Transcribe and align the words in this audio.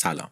سلام. 0.00 0.30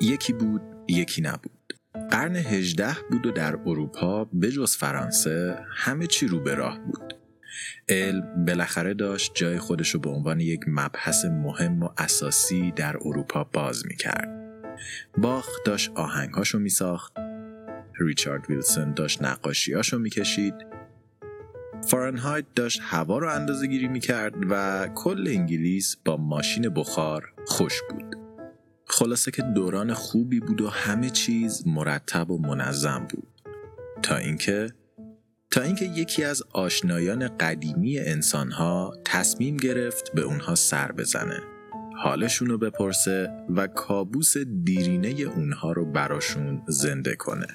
یکی 0.00 0.32
بود 0.32 0.62
یکی 0.88 1.22
نبود. 1.22 1.72
قرن 2.10 2.36
هجده 2.36 2.96
بود 3.10 3.26
و 3.26 3.30
در 3.30 3.56
اروپا 3.66 4.24
بجز 4.24 4.76
فرانسه 4.76 5.58
همه 5.76 6.06
چی 6.06 6.26
رو 6.26 6.40
به 6.40 6.54
راه 6.54 6.78
بود. 6.78 7.14
علم 7.88 8.44
بالاخره 8.44 8.94
داشت 8.94 9.32
جای 9.34 9.58
خودش 9.58 9.90
رو 9.90 10.00
به 10.00 10.10
عنوان 10.10 10.40
یک 10.40 10.60
مبحث 10.66 11.24
مهم 11.24 11.82
و 11.82 11.88
اساسی 11.98 12.70
در 12.70 12.96
اروپا 12.96 13.44
باز 13.44 13.86
می 13.86 13.96
کرد. 13.96 14.28
باخ 15.18 15.48
داشت 15.64 15.90
آهنگاشو 15.94 16.58
می 16.58 16.70
ساخت 16.70 17.12
ریچارد 18.00 18.50
ویلسون 18.50 18.94
داشت 18.94 19.22
نقاشیاشو 19.22 19.98
می 19.98 20.10
کشید 20.10 20.54
فارنهایت 21.86 22.44
داشت 22.54 22.80
هوا 22.82 23.18
رو 23.18 23.30
اندازه 23.30 23.66
گیری 23.66 23.88
می 23.88 24.00
کرد 24.00 24.34
و 24.50 24.88
کل 24.94 25.24
انگلیس 25.28 25.96
با 26.04 26.16
ماشین 26.16 26.68
بخار 26.68 27.32
خوش 27.48 27.82
بود. 27.90 28.16
خلاصه 28.84 29.30
که 29.30 29.42
دوران 29.42 29.94
خوبی 29.94 30.40
بود 30.40 30.60
و 30.60 30.68
همه 30.68 31.10
چیز 31.10 31.66
مرتب 31.66 32.30
و 32.30 32.38
منظم 32.38 33.06
بود. 33.10 33.28
تا 34.02 34.16
اینکه 34.16 34.72
تا 35.50 35.62
اینکه 35.62 35.84
یکی 35.84 36.24
از 36.24 36.42
آشنایان 36.52 37.28
قدیمی 37.28 37.98
انسانها 37.98 38.94
تصمیم 39.04 39.56
گرفت 39.56 40.12
به 40.14 40.22
اونها 40.22 40.54
سر 40.54 40.92
بزنه. 40.92 41.40
حالشون 41.96 42.48
رو 42.48 42.58
بپرسه 42.58 43.30
و 43.56 43.66
کابوس 43.66 44.36
دیرینه 44.38 45.08
اونها 45.08 45.72
رو 45.72 45.84
براشون 45.92 46.62
زنده 46.66 47.16
کنه. 47.16 47.46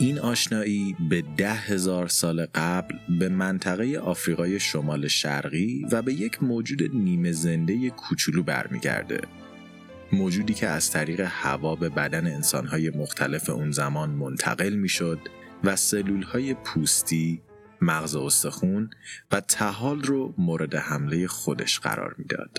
این 0.00 0.18
آشنایی 0.18 0.96
به 1.10 1.22
ده 1.36 1.54
هزار 1.54 2.08
سال 2.08 2.46
قبل 2.54 2.94
به 3.18 3.28
منطقه 3.28 3.98
آفریقای 3.98 4.60
شمال 4.60 5.08
شرقی 5.08 5.86
و 5.92 6.02
به 6.02 6.14
یک 6.14 6.42
موجود 6.42 6.94
نیمه 6.94 7.32
زنده 7.32 7.90
کوچولو 7.90 8.42
برمیگرده. 8.42 9.20
موجودی 10.12 10.54
که 10.54 10.66
از 10.66 10.90
طریق 10.90 11.20
هوا 11.20 11.76
به 11.76 11.88
بدن 11.88 12.26
انسانهای 12.26 12.90
مختلف 12.90 13.50
اون 13.50 13.70
زمان 13.70 14.10
منتقل 14.10 14.72
می‌شد 14.72 15.18
و 15.64 15.76
سلولهای 15.76 16.54
پوستی، 16.54 17.42
مغز 17.80 18.16
استخون 18.16 18.90
و 19.32 19.40
تحال 19.40 20.02
رو 20.02 20.34
مورد 20.38 20.74
حمله 20.74 21.26
خودش 21.26 21.80
قرار 21.80 22.14
می‌داد. 22.18 22.58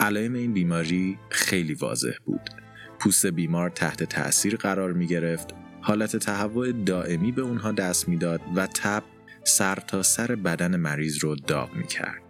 علائم 0.00 0.34
این 0.34 0.52
بیماری 0.52 1.18
خیلی 1.30 1.74
واضح 1.74 2.12
بود. 2.24 2.50
پوست 2.98 3.26
بیمار 3.26 3.70
تحت 3.70 4.02
تأثیر 4.04 4.56
قرار 4.56 4.92
می 4.92 5.06
گرفت 5.06 5.63
حالت 5.86 6.16
تهوع 6.16 6.72
دائمی 6.72 7.32
به 7.32 7.42
اونها 7.42 7.72
دست 7.72 8.08
می‌داد 8.08 8.40
و 8.56 8.66
تب 8.66 9.02
سر 9.44 9.74
تا 9.74 10.02
سر 10.02 10.34
بدن 10.34 10.76
مریض 10.76 11.18
رو 11.18 11.36
داغ 11.36 11.74
می 11.74 11.86
کرد. 11.86 12.22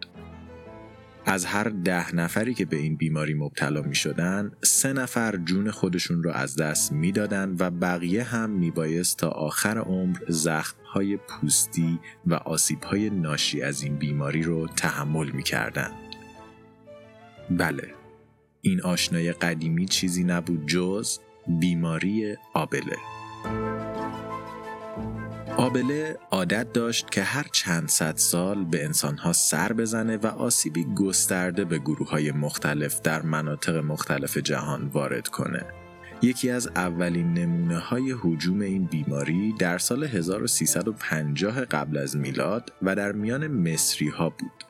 از 1.26 1.44
هر 1.44 1.64
ده 1.64 2.14
نفری 2.14 2.54
که 2.54 2.64
به 2.64 2.76
این 2.76 2.96
بیماری 2.96 3.34
مبتلا 3.34 3.82
می 3.82 3.94
شدن، 3.94 4.52
سه 4.62 4.92
نفر 4.92 5.36
جون 5.36 5.70
خودشون 5.70 6.22
رو 6.22 6.30
از 6.30 6.56
دست 6.56 6.92
می 6.92 7.12
دادن 7.12 7.56
و 7.58 7.70
بقیه 7.70 8.22
هم 8.22 8.50
می 8.50 8.70
بایست 8.70 9.18
تا 9.18 9.28
آخر 9.28 9.78
عمر 9.78 10.18
زخم 10.28 10.76
های 10.92 11.16
پوستی 11.16 11.98
و 12.26 12.34
آسیب 12.34 12.82
های 12.82 13.10
ناشی 13.10 13.62
از 13.62 13.82
این 13.82 13.96
بیماری 13.96 14.42
رو 14.42 14.68
تحمل 14.68 15.30
می 15.30 15.42
کردن. 15.42 15.90
بله، 17.50 17.94
این 18.60 18.82
آشنای 18.82 19.32
قدیمی 19.32 19.86
چیزی 19.86 20.24
نبود 20.24 20.66
جز 20.66 21.18
بیماری 21.60 22.36
آبله. 22.54 22.96
آبله 25.56 26.16
عادت 26.30 26.72
داشت 26.72 27.10
که 27.10 27.22
هر 27.22 27.46
چند 27.52 27.88
صد 27.88 28.16
سال 28.16 28.64
به 28.64 28.84
انسانها 28.84 29.32
سر 29.32 29.72
بزنه 29.72 30.16
و 30.16 30.26
آسیبی 30.26 30.84
گسترده 30.84 31.64
به 31.64 31.78
گروه 31.78 32.10
های 32.10 32.32
مختلف 32.32 33.00
در 33.00 33.22
مناطق 33.22 33.76
مختلف 33.76 34.38
جهان 34.38 34.86
وارد 34.86 35.28
کنه. 35.28 35.64
یکی 36.22 36.50
از 36.50 36.68
اولین 36.76 37.32
نمونه 37.32 37.78
های 37.78 38.14
حجوم 38.22 38.60
این 38.60 38.84
بیماری 38.84 39.54
در 39.58 39.78
سال 39.78 40.04
1350 40.04 41.64
قبل 41.64 41.98
از 41.98 42.16
میلاد 42.16 42.72
و 42.82 42.96
در 42.96 43.12
میان 43.12 43.46
مصری 43.46 44.08
ها 44.08 44.28
بود. 44.28 44.64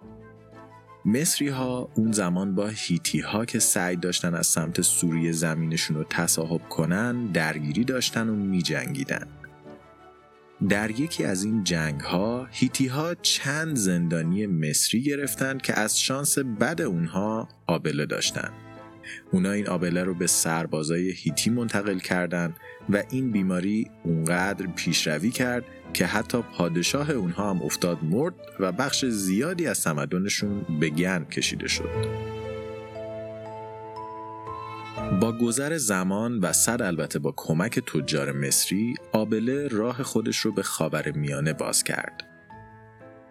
مصری 1.05 1.49
ها 1.49 1.89
اون 1.94 2.12
زمان 2.12 2.55
با 2.55 2.67
هیتی 2.67 3.21
ها 3.21 3.44
که 3.44 3.59
سعی 3.59 3.97
داشتن 3.97 4.34
از 4.34 4.47
سمت 4.47 4.81
سوریه 4.81 5.33
زمینشون 5.33 5.97
رو 5.97 6.05
تصاحب 6.05 6.69
کنن 6.69 7.27
درگیری 7.27 7.84
داشتن 7.84 8.28
و 8.28 8.34
می 8.34 8.62
جنگیدن. 8.62 9.27
در 10.69 10.91
یکی 10.91 11.25
از 11.25 11.45
این 11.45 11.65
جنگ 11.65 12.01
ها 12.01 12.47
هیتی 12.51 12.87
ها 12.87 13.15
چند 13.15 13.77
زندانی 13.77 14.47
مصری 14.47 15.03
گرفتند 15.03 15.63
که 15.63 15.79
از 15.79 16.01
شانس 16.01 16.39
بد 16.39 16.81
اونها 16.81 17.49
آبله 17.67 18.07
داشتن. 18.07 18.51
اونا 19.33 19.51
این 19.51 19.69
آبله 19.69 20.05
رو 20.05 20.15
به 20.15 20.27
سربازای 20.27 21.11
هیتی 21.11 21.51
منتقل 21.51 21.99
کردند 21.99 22.57
و 22.91 23.03
این 23.11 23.33
بیماری 23.33 23.91
اونقدر 24.05 24.67
پیشروی 24.67 25.31
کرد 25.31 25.65
که 25.93 26.07
حتی 26.07 26.43
پادشاه 26.43 27.11
اونها 27.11 27.51
هم 27.51 27.63
افتاد 27.63 27.99
مرد 28.03 28.35
و 28.61 28.73
بخش 28.73 29.05
زیادی 29.05 29.67
از 29.67 29.83
تمدنشون 29.83 30.67
به 30.81 30.91
گن 30.91 31.25
کشیده 31.25 31.69
شد. 31.69 32.44
با 35.21 35.33
گذر 35.33 35.77
زمان 35.77 36.39
و 36.39 36.53
صد 36.53 36.83
البته 36.83 37.19
با 37.19 37.35
کمک 37.37 37.79
تجار 37.79 38.33
مصری 38.33 38.95
آبله 39.13 39.69
راه 39.69 40.03
خودش 40.03 40.37
رو 40.37 40.53
به 40.53 40.63
خاور 40.63 41.11
میانه 41.11 41.53
باز 41.53 41.85
کرد. 41.85 42.25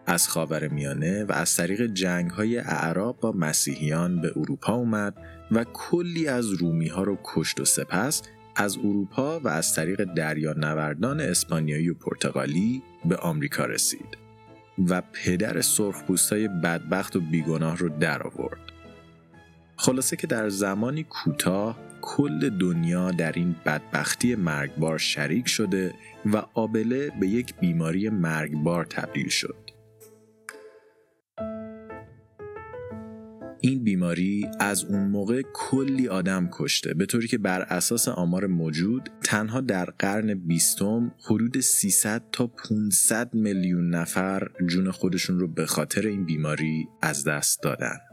از 0.06 0.28
خاور 0.28 0.68
میانه 0.68 1.24
و 1.24 1.32
از 1.32 1.56
طریق 1.56 1.86
جنگ 1.86 2.30
های 2.32 2.58
اعراب 2.58 3.20
با 3.20 3.32
مسیحیان 3.32 4.22
به 4.22 4.32
اروپا 4.36 4.74
اومد 4.74 5.16
و 5.52 5.66
کلی 5.74 6.28
از 6.28 6.50
رومی 6.50 6.88
ها 6.88 7.04
رو 7.04 7.18
کشت 7.24 7.60
و 7.60 7.66
سپس 7.66 8.22
از 8.56 8.78
اروپا 8.78 9.40
و 9.40 9.48
از 9.48 9.76
طریق 9.76 10.04
دریا 10.04 10.54
نوردان 10.54 11.20
اسپانیایی 11.20 11.90
و 11.90 11.94
پرتغالی 11.94 12.84
به 13.06 13.16
آمریکا 13.16 13.66
رسید 13.66 14.18
و 14.90 15.02
پدر 15.14 15.62
سرخپوستای 15.62 16.48
بدبخت 16.48 17.16
و 17.16 17.20
بیگناه 17.20 17.78
رو 17.78 17.90
در 17.90 18.24
آورد. 18.24 18.73
خلاصه 19.84 20.16
که 20.16 20.28
در 20.28 20.50
زمانی 20.50 21.04
کوتاه 21.04 21.80
کل 22.02 22.50
دنیا 22.50 23.12
در 23.12 23.32
این 23.32 23.56
بدبختی 23.66 24.36
مرگبار 24.36 24.98
شریک 24.98 25.48
شده 25.48 25.94
و 26.26 26.38
آبله 26.54 27.12
به 27.20 27.28
یک 27.28 27.56
بیماری 27.60 28.10
مرگبار 28.10 28.86
تبدیل 28.86 29.30
شد. 29.30 29.70
این 33.62 33.84
بیماری 33.84 34.48
از 34.60 34.86
اون 34.86 35.08
موقع 35.08 35.42
کلی 35.54 36.08
آدم 36.08 36.50
کشته 36.52 36.94
به 36.94 37.06
طوری 37.06 37.28
که 37.28 37.38
بر 37.38 37.62
اساس 37.62 38.08
آمار 38.08 38.48
موجود 38.48 39.10
تنها 39.24 39.62
در 39.62 39.86
قرن 39.86 40.34
بیستم 40.34 41.12
حدود 41.26 41.60
300 41.60 42.24
تا 42.32 42.48
500 42.48 43.36
میلیون 43.36 43.90
نفر 43.90 44.48
جون 44.68 44.92
خودشون 44.92 45.40
رو 45.40 45.48
به 45.48 45.66
خاطر 45.66 46.08
این 46.08 46.26
بیماری 46.26 46.88
از 47.02 47.24
دست 47.24 47.64
دادن. 47.64 48.13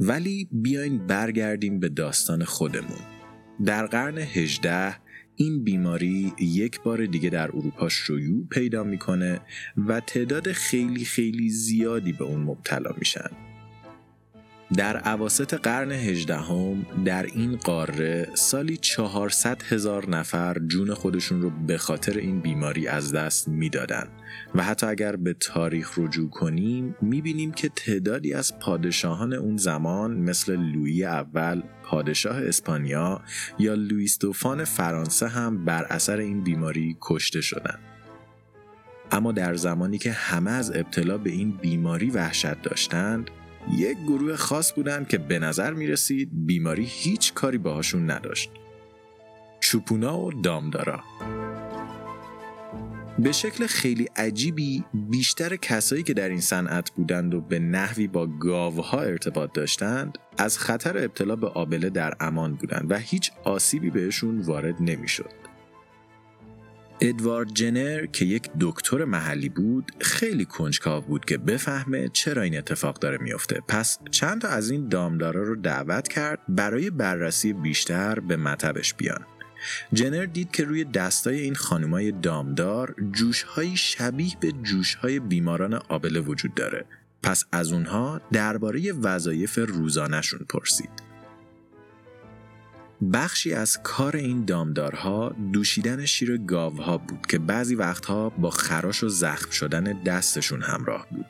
ولی 0.00 0.48
بیاین 0.52 1.06
برگردیم 1.06 1.80
به 1.80 1.88
داستان 1.88 2.44
خودمون. 2.44 3.00
در 3.64 3.86
قرن 3.86 4.18
18 4.18 4.96
این 5.36 5.64
بیماری 5.64 6.32
یک 6.38 6.80
بار 6.82 7.06
دیگه 7.06 7.30
در 7.30 7.48
اروپا 7.48 7.88
شیوع 7.88 8.46
پیدا 8.50 8.84
می‌کنه 8.84 9.40
و 9.76 10.00
تعداد 10.00 10.52
خیلی 10.52 11.04
خیلی 11.04 11.50
زیادی 11.50 12.12
به 12.12 12.24
اون 12.24 12.40
مبتلا 12.40 12.90
میشن. 12.98 13.45
در 14.74 14.96
عواست 14.96 15.54
قرن 15.54 15.92
هجدهم 15.92 16.86
در 17.04 17.22
این 17.22 17.56
قاره 17.56 18.28
سالی 18.34 18.76
400 18.76 19.62
هزار 19.62 20.08
نفر 20.08 20.58
جون 20.66 20.94
خودشون 20.94 21.42
رو 21.42 21.50
به 21.50 21.78
خاطر 21.78 22.18
این 22.18 22.40
بیماری 22.40 22.88
از 22.88 23.12
دست 23.12 23.48
می‌دادن 23.48 24.08
و 24.54 24.62
حتی 24.62 24.86
اگر 24.86 25.16
به 25.16 25.34
تاریخ 25.40 25.98
رجوع 25.98 26.30
کنیم 26.30 26.96
می‌بینیم 27.00 27.52
که 27.52 27.68
تعدادی 27.68 28.34
از 28.34 28.58
پادشاهان 28.58 29.32
اون 29.32 29.56
زمان 29.56 30.16
مثل 30.16 30.56
لویی 30.56 31.04
اول 31.04 31.62
پادشاه 31.82 32.36
اسپانیا 32.36 33.20
یا 33.58 33.74
لوئیس 33.74 34.18
دوفان 34.18 34.64
فرانسه 34.64 35.28
هم 35.28 35.64
بر 35.64 35.84
اثر 35.84 36.16
این 36.16 36.44
بیماری 36.44 36.96
کشته 37.00 37.40
شدند. 37.40 37.78
اما 39.12 39.32
در 39.32 39.54
زمانی 39.54 39.98
که 39.98 40.12
همه 40.12 40.50
از 40.50 40.76
ابتلا 40.76 41.18
به 41.18 41.30
این 41.30 41.50
بیماری 41.50 42.10
وحشت 42.10 42.62
داشتند 42.62 43.30
یک 43.72 43.98
گروه 43.98 44.36
خاص 44.36 44.72
بودن 44.72 45.04
که 45.04 45.18
به 45.18 45.38
نظر 45.38 45.72
می 45.72 45.86
رسید 45.86 46.30
بیماری 46.32 46.84
هیچ 46.84 47.34
کاری 47.34 47.58
باهاشون 47.58 48.10
نداشت. 48.10 48.50
چوپونا 49.60 50.20
و 50.20 50.32
دامدارا 50.32 51.00
به 53.18 53.32
شکل 53.32 53.66
خیلی 53.66 54.08
عجیبی 54.16 54.84
بیشتر 54.94 55.56
کسایی 55.56 56.02
که 56.02 56.14
در 56.14 56.28
این 56.28 56.40
صنعت 56.40 56.90
بودند 56.90 57.34
و 57.34 57.40
به 57.40 57.58
نحوی 57.58 58.06
با 58.06 58.26
گاوها 58.26 59.00
ارتباط 59.00 59.52
داشتند 59.52 60.18
از 60.38 60.58
خطر 60.58 60.98
ابتلا 60.98 61.36
به 61.36 61.46
آبله 61.46 61.90
در 61.90 62.14
امان 62.20 62.54
بودند 62.54 62.90
و 62.90 62.96
هیچ 62.96 63.30
آسیبی 63.44 63.90
بهشون 63.90 64.40
وارد 64.40 64.76
نمی‌شد. 64.80 65.45
ادوارد 67.00 67.52
جنر 67.54 68.06
که 68.06 68.24
یک 68.24 68.50
دکتر 68.60 69.04
محلی 69.04 69.48
بود 69.48 69.92
خیلی 70.00 70.44
کنجکاو 70.44 71.04
بود 71.04 71.24
که 71.24 71.38
بفهمه 71.38 72.08
چرا 72.08 72.42
این 72.42 72.58
اتفاق 72.58 72.98
داره 72.98 73.18
میفته 73.18 73.62
پس 73.68 73.98
چند 74.10 74.40
تا 74.40 74.48
از 74.48 74.70
این 74.70 74.88
دامدارا 74.88 75.42
رو 75.42 75.56
دعوت 75.56 76.08
کرد 76.08 76.38
برای 76.48 76.90
بررسی 76.90 77.52
بیشتر 77.52 78.20
به 78.20 78.36
مطبش 78.36 78.94
بیان. 78.94 79.26
جنر 79.92 80.24
دید 80.24 80.50
که 80.50 80.64
روی 80.64 80.84
دستای 80.84 81.40
این 81.40 81.54
خانمای 81.54 82.12
دامدار 82.12 82.94
جوشهایی 83.12 83.76
شبیه 83.76 84.32
به 84.40 84.52
جوشهای 84.52 85.20
بیماران 85.20 85.74
آبله 85.74 86.20
وجود 86.20 86.54
داره. 86.54 86.84
پس 87.22 87.44
از 87.52 87.72
اونها 87.72 88.20
درباره 88.32 88.92
وظایف 88.92 89.58
روزانهشون 89.58 90.40
پرسید. 90.48 91.15
بخشی 93.12 93.54
از 93.54 93.78
کار 93.82 94.16
این 94.16 94.44
دامدارها 94.44 95.34
دوشیدن 95.52 96.04
شیر 96.04 96.36
گاوها 96.36 96.98
بود 96.98 97.26
که 97.26 97.38
بعضی 97.38 97.74
وقتها 97.74 98.30
با 98.30 98.50
خراش 98.50 99.02
و 99.02 99.08
زخم 99.08 99.50
شدن 99.50 100.02
دستشون 100.02 100.62
همراه 100.62 101.06
بود. 101.10 101.26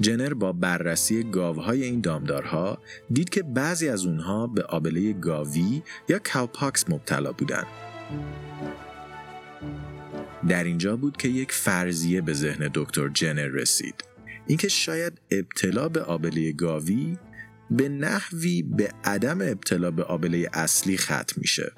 جنر 0.00 0.34
با 0.34 0.52
بررسی 0.52 1.22
گاوهای 1.22 1.84
این 1.84 2.00
دامدارها 2.00 2.78
دید 3.12 3.28
که 3.28 3.42
بعضی 3.42 3.88
از 3.88 4.06
اونها 4.06 4.46
به 4.46 4.62
آبله 4.62 5.12
گاوی 5.12 5.82
یا 6.08 6.20
کاوپاکس 6.32 6.84
مبتلا 6.88 7.32
بودند. 7.32 7.66
در 10.48 10.64
اینجا 10.64 10.96
بود 10.96 11.16
که 11.16 11.28
یک 11.28 11.52
فرضیه 11.52 12.20
به 12.20 12.32
ذهن 12.32 12.70
دکتر 12.74 13.08
جنر 13.08 13.46
رسید. 13.46 14.04
اینکه 14.46 14.68
شاید 14.68 15.20
ابتلا 15.30 15.88
به 15.88 16.02
آبله 16.02 16.52
گاوی 16.52 17.16
به 17.70 17.88
نحوی 17.88 18.62
به 18.62 18.92
عدم 19.04 19.40
ابتلا 19.40 19.90
به 19.90 20.04
آبله 20.04 20.48
اصلی 20.52 20.96
ختم 20.96 21.36
میشه. 21.36 21.72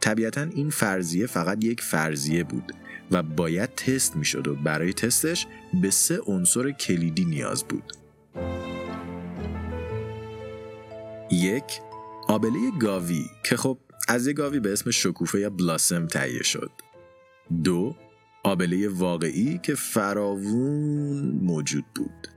طبیعتا 0.00 0.42
این 0.42 0.70
فرضیه 0.70 1.26
فقط 1.26 1.64
یک 1.64 1.80
فرضیه 1.80 2.44
بود 2.44 2.72
و 3.10 3.22
باید 3.22 3.74
تست 3.74 4.16
می‌شد 4.16 4.48
و 4.48 4.54
برای 4.54 4.92
تستش 4.92 5.46
به 5.82 5.90
سه 5.90 6.20
عنصر 6.26 6.70
کلیدی 6.70 7.24
نیاز 7.24 7.64
بود. 7.64 7.92
یک 11.30 11.80
آبله 12.28 12.70
گاوی 12.80 13.24
که 13.44 13.56
خب 13.56 13.78
از 14.08 14.26
یک 14.26 14.36
گاوی 14.36 14.60
به 14.60 14.72
اسم 14.72 14.90
شکوفه 14.90 15.40
یا 15.40 15.50
بلاسم 15.50 16.06
تهیه 16.06 16.42
شد. 16.42 16.70
دو 17.64 17.96
آبله 18.44 18.88
واقعی 18.88 19.60
که 19.62 19.74
فراوون 19.74 21.38
موجود 21.42 21.84
بود. 21.94 22.28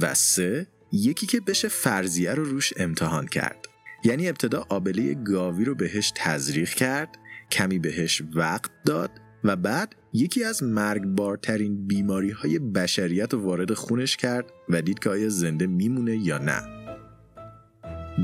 و 0.00 0.14
سه 0.14 0.66
یکی 0.92 1.26
که 1.26 1.40
بشه 1.40 1.68
فرضیه 1.68 2.34
رو 2.34 2.44
روش 2.44 2.72
امتحان 2.76 3.26
کرد. 3.26 3.66
یعنی 4.04 4.28
ابتدا 4.28 4.66
آبله 4.68 5.14
گاوی 5.14 5.64
رو 5.64 5.74
بهش 5.74 6.12
تزریق 6.16 6.68
کرد 6.68 7.08
کمی 7.50 7.78
بهش 7.78 8.22
وقت 8.34 8.70
داد 8.86 9.10
و 9.44 9.56
بعد 9.56 9.96
یکی 10.12 10.44
از 10.44 10.62
مرگبارترین 10.62 11.86
بیماری 11.86 12.30
های 12.30 12.58
بشریت 12.58 13.34
رو 13.34 13.40
وارد 13.40 13.74
خونش 13.74 14.16
کرد 14.16 14.52
و 14.68 14.82
دید 14.82 14.98
که 14.98 15.10
آیا 15.10 15.28
زنده 15.28 15.66
میمونه 15.66 16.16
یا 16.16 16.38
نه. 16.38 16.62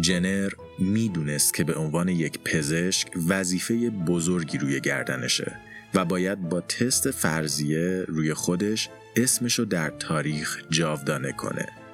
جنر 0.00 0.52
می‌دونست 0.78 1.54
که 1.54 1.64
به 1.64 1.74
عنوان 1.74 2.08
یک 2.08 2.38
پزشک 2.44 3.08
وظیفه 3.28 3.90
بزرگی 3.90 4.58
روی 4.58 4.80
گردنشه 4.80 5.60
و 5.94 6.04
باید 6.04 6.40
با 6.40 6.60
تست 6.60 7.10
فرضیه 7.10 8.04
روی 8.08 8.34
خودش 8.34 8.88
اسمشو 9.16 9.64
در 9.64 9.90
تاریخ 9.90 10.62
جاودانه 10.70 11.32
کنه. 11.32 11.85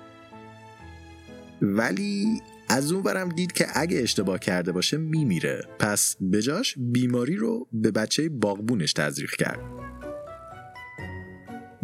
ولی 1.63 2.41
از 2.69 2.93
اون 2.93 3.03
برم 3.03 3.29
دید 3.29 3.53
که 3.53 3.67
اگه 3.75 3.99
اشتباه 4.03 4.39
کرده 4.39 4.73
باشه 4.73 4.97
میمیره 4.97 5.65
پس 5.79 6.17
بجاش 6.33 6.75
بیماری 6.79 7.37
رو 7.37 7.69
به 7.73 7.91
بچه 7.91 8.29
باغبونش 8.29 8.93
تزریق 8.93 9.31
کرد 9.31 9.61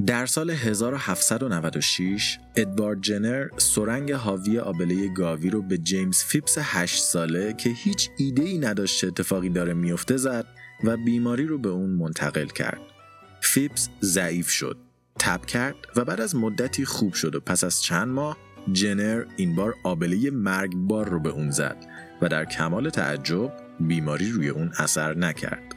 در 0.06 0.26
سال 0.26 0.50
1796 0.50 2.38
ادوارد 2.56 3.00
جنر 3.00 3.48
سرنگ 3.56 4.12
حاوی 4.12 4.58
آبله 4.58 5.08
گاوی 5.08 5.50
رو 5.50 5.62
به 5.62 5.78
جیمز 5.78 6.22
فیپس 6.22 6.58
8 6.60 7.02
ساله 7.02 7.52
که 7.52 7.70
هیچ 7.70 8.10
ایده 8.16 8.42
ای 8.42 8.58
نداشت 8.58 9.04
اتفاقی 9.04 9.48
داره 9.48 9.74
میفته 9.74 10.16
زد 10.16 10.46
و 10.84 10.96
بیماری 10.96 11.46
رو 11.46 11.58
به 11.58 11.68
اون 11.68 11.90
منتقل 11.90 12.46
کرد. 12.46 12.80
فیپس 13.40 13.88
ضعیف 14.02 14.50
شد، 14.50 14.76
تب 15.18 15.46
کرد 15.46 15.76
و 15.96 16.04
بعد 16.04 16.20
از 16.20 16.36
مدتی 16.36 16.84
خوب 16.84 17.12
شد 17.12 17.34
و 17.34 17.40
پس 17.40 17.64
از 17.64 17.82
چند 17.82 18.08
ماه 18.08 18.36
جنر 18.72 19.24
این 19.36 19.54
بار 19.54 19.74
آبله 19.82 20.30
مرگبار 20.30 21.08
رو 21.08 21.20
به 21.20 21.30
اون 21.30 21.50
زد 21.50 21.76
و 22.22 22.28
در 22.28 22.44
کمال 22.44 22.90
تعجب 22.90 23.52
بیماری 23.80 24.30
روی 24.30 24.48
اون 24.48 24.72
اثر 24.78 25.14
نکرد. 25.14 25.74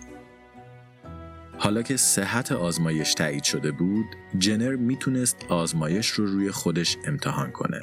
حالا 1.57 1.81
که 1.81 1.97
صحت 1.97 2.51
آزمایش 2.51 3.13
تایید 3.13 3.43
شده 3.43 3.71
بود، 3.71 4.05
جنر 4.37 4.75
می‌تونست 4.75 5.37
آزمایش 5.49 6.07
رو 6.07 6.25
روی 6.25 6.51
خودش 6.51 6.97
امتحان 7.07 7.51
کنه. 7.51 7.79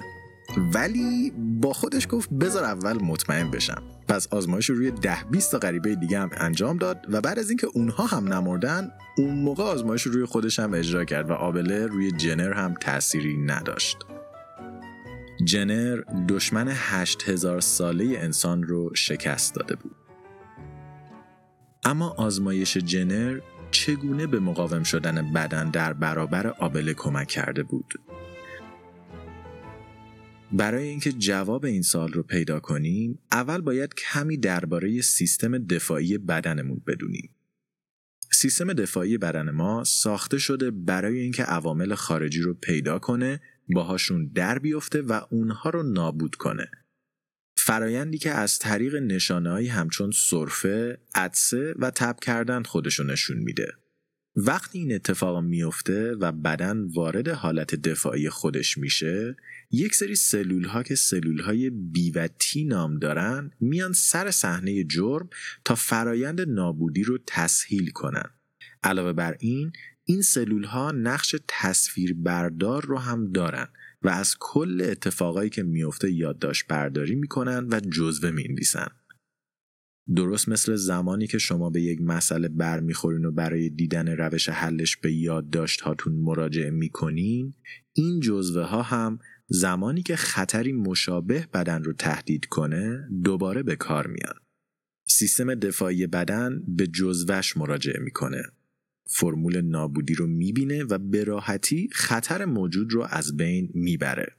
ولی 0.74 1.32
با 1.60 1.72
خودش 1.72 2.06
گفت 2.10 2.30
بذار 2.30 2.64
اول 2.64 3.02
مطمئن 3.02 3.50
بشم. 3.50 3.82
پس 4.08 4.28
آزمایش 4.30 4.70
رو 4.70 4.76
روی 4.76 4.90
ده 4.90 5.24
20 5.30 5.52
تا 5.52 5.58
غریبه 5.58 5.94
دیگه 5.94 6.18
هم 6.18 6.30
انجام 6.36 6.76
داد 6.76 7.06
و 7.08 7.20
بعد 7.20 7.38
از 7.38 7.50
اینکه 7.50 7.66
اونها 7.66 8.06
هم 8.06 8.32
نمردن، 8.32 8.88
اون 9.18 9.34
موقع 9.34 9.64
آزمایش 9.64 10.02
رو 10.02 10.12
روی 10.12 10.24
خودش 10.24 10.58
هم 10.58 10.74
اجرا 10.74 11.04
کرد 11.04 11.30
و 11.30 11.32
آبله 11.32 11.86
روی 11.86 12.12
جنر 12.12 12.52
هم 12.52 12.74
تأثیری 12.74 13.36
نداشت. 13.36 13.96
جنر 15.44 16.02
دشمن 16.28 16.68
هشت 16.70 17.28
هزار 17.28 17.60
ساله 17.60 18.04
انسان 18.18 18.62
رو 18.62 18.94
شکست 18.94 19.54
داده 19.54 19.76
بود. 19.76 19.96
اما 21.84 22.08
آزمایش 22.10 22.76
جنر 22.76 23.40
چگونه 23.70 24.26
به 24.26 24.40
مقاوم 24.40 24.82
شدن 24.82 25.32
بدن 25.32 25.70
در 25.70 25.92
برابر 25.92 26.46
آبله 26.46 26.94
کمک 26.94 27.28
کرده 27.28 27.62
بود؟ 27.62 27.94
برای 30.52 30.88
اینکه 30.88 31.12
جواب 31.12 31.64
این 31.64 31.82
سال 31.82 32.12
رو 32.12 32.22
پیدا 32.22 32.60
کنیم، 32.60 33.18
اول 33.32 33.60
باید 33.60 33.94
کمی 33.94 34.36
درباره 34.36 35.00
سیستم 35.00 35.58
دفاعی 35.58 36.18
بدنمون 36.18 36.82
بدونیم. 36.86 37.30
سیستم 38.32 38.72
دفاعی 38.72 39.18
بدن 39.18 39.50
ما 39.50 39.84
ساخته 39.84 40.38
شده 40.38 40.70
برای 40.70 41.18
اینکه 41.18 41.42
عوامل 41.42 41.94
خارجی 41.94 42.40
رو 42.40 42.54
پیدا 42.54 42.98
کنه 42.98 43.40
باهاشون 43.68 44.26
در 44.34 44.58
بیفته 44.58 45.02
و 45.02 45.20
اونها 45.30 45.70
رو 45.70 45.82
نابود 45.82 46.34
کنه. 46.34 46.70
فرایندی 47.58 48.18
که 48.18 48.30
از 48.30 48.58
طریق 48.58 48.94
نشانههایی 48.94 49.68
همچون 49.68 50.10
سرفه، 50.10 50.98
عدسه 51.14 51.74
و 51.78 51.90
تب 51.90 52.16
کردن 52.20 52.62
خودشو 52.62 53.04
نشون 53.04 53.36
میده. 53.36 53.72
وقتی 54.36 54.78
این 54.78 54.94
اتفاق 54.94 55.42
میفته 55.44 56.14
و 56.14 56.32
بدن 56.32 56.84
وارد 56.84 57.28
حالت 57.28 57.74
دفاعی 57.74 58.28
خودش 58.28 58.78
میشه 58.78 59.36
یک 59.70 59.94
سری 59.94 60.14
سلول 60.14 60.64
ها 60.64 60.82
که 60.82 60.94
سلول 60.94 61.40
های 61.40 61.70
بی 61.70 62.12
نام 62.66 62.98
دارن 62.98 63.50
میان 63.60 63.92
سر 63.92 64.30
صحنه 64.30 64.84
جرم 64.84 65.28
تا 65.64 65.74
فرایند 65.74 66.40
نابودی 66.40 67.02
رو 67.02 67.18
تسهیل 67.26 67.90
کنن 67.90 68.30
علاوه 68.82 69.12
بر 69.12 69.36
این 69.40 69.72
این 70.10 70.22
سلول 70.22 70.64
ها 70.64 70.92
نقش 70.92 71.36
تصویر 71.48 72.14
بردار 72.14 72.86
رو 72.86 72.98
هم 72.98 73.32
دارن 73.32 73.68
و 74.02 74.08
از 74.08 74.36
کل 74.40 74.86
اتفاقایی 74.90 75.50
که 75.50 75.62
میفته 75.62 76.12
یادداشت 76.12 76.66
برداری 76.66 77.14
می‌کنن 77.14 77.68
و 77.70 77.80
جزوه 77.80 78.30
می‌نویسن. 78.30 78.88
درست 80.16 80.48
مثل 80.48 80.74
زمانی 80.74 81.26
که 81.26 81.38
شما 81.38 81.70
به 81.70 81.82
یک 81.82 82.00
مسئله 82.00 82.48
برمیخورین 82.48 83.24
و 83.24 83.30
برای 83.30 83.70
دیدن 83.70 84.08
روش 84.08 84.48
حلش 84.48 84.96
به 84.96 85.12
یادداشت 85.12 85.80
هاتون 85.80 86.12
مراجعه 86.12 86.70
می‌کنین 86.70 87.54
این 87.92 88.20
جزوه 88.20 88.62
ها 88.62 88.82
هم 88.82 89.18
زمانی 89.48 90.02
که 90.02 90.16
خطری 90.16 90.72
مشابه 90.72 91.48
بدن 91.54 91.84
رو 91.84 91.92
تهدید 91.92 92.46
کنه 92.46 93.08
دوباره 93.24 93.62
به 93.62 93.76
کار 93.76 94.06
میان. 94.06 94.34
سیستم 95.08 95.54
دفاعی 95.54 96.06
بدن 96.06 96.62
به 96.68 96.86
جزوهش 96.86 97.56
مراجعه 97.56 98.00
می‌کنه 98.00 98.42
فرمول 99.10 99.60
نابودی 99.60 100.14
رو 100.14 100.26
می‌بینه 100.26 100.84
و 100.84 100.98
به 100.98 101.24
راحتی 101.24 101.88
خطر 101.92 102.44
موجود 102.44 102.92
رو 102.92 103.06
از 103.10 103.36
بین 103.36 103.70
می‌بره. 103.74 104.34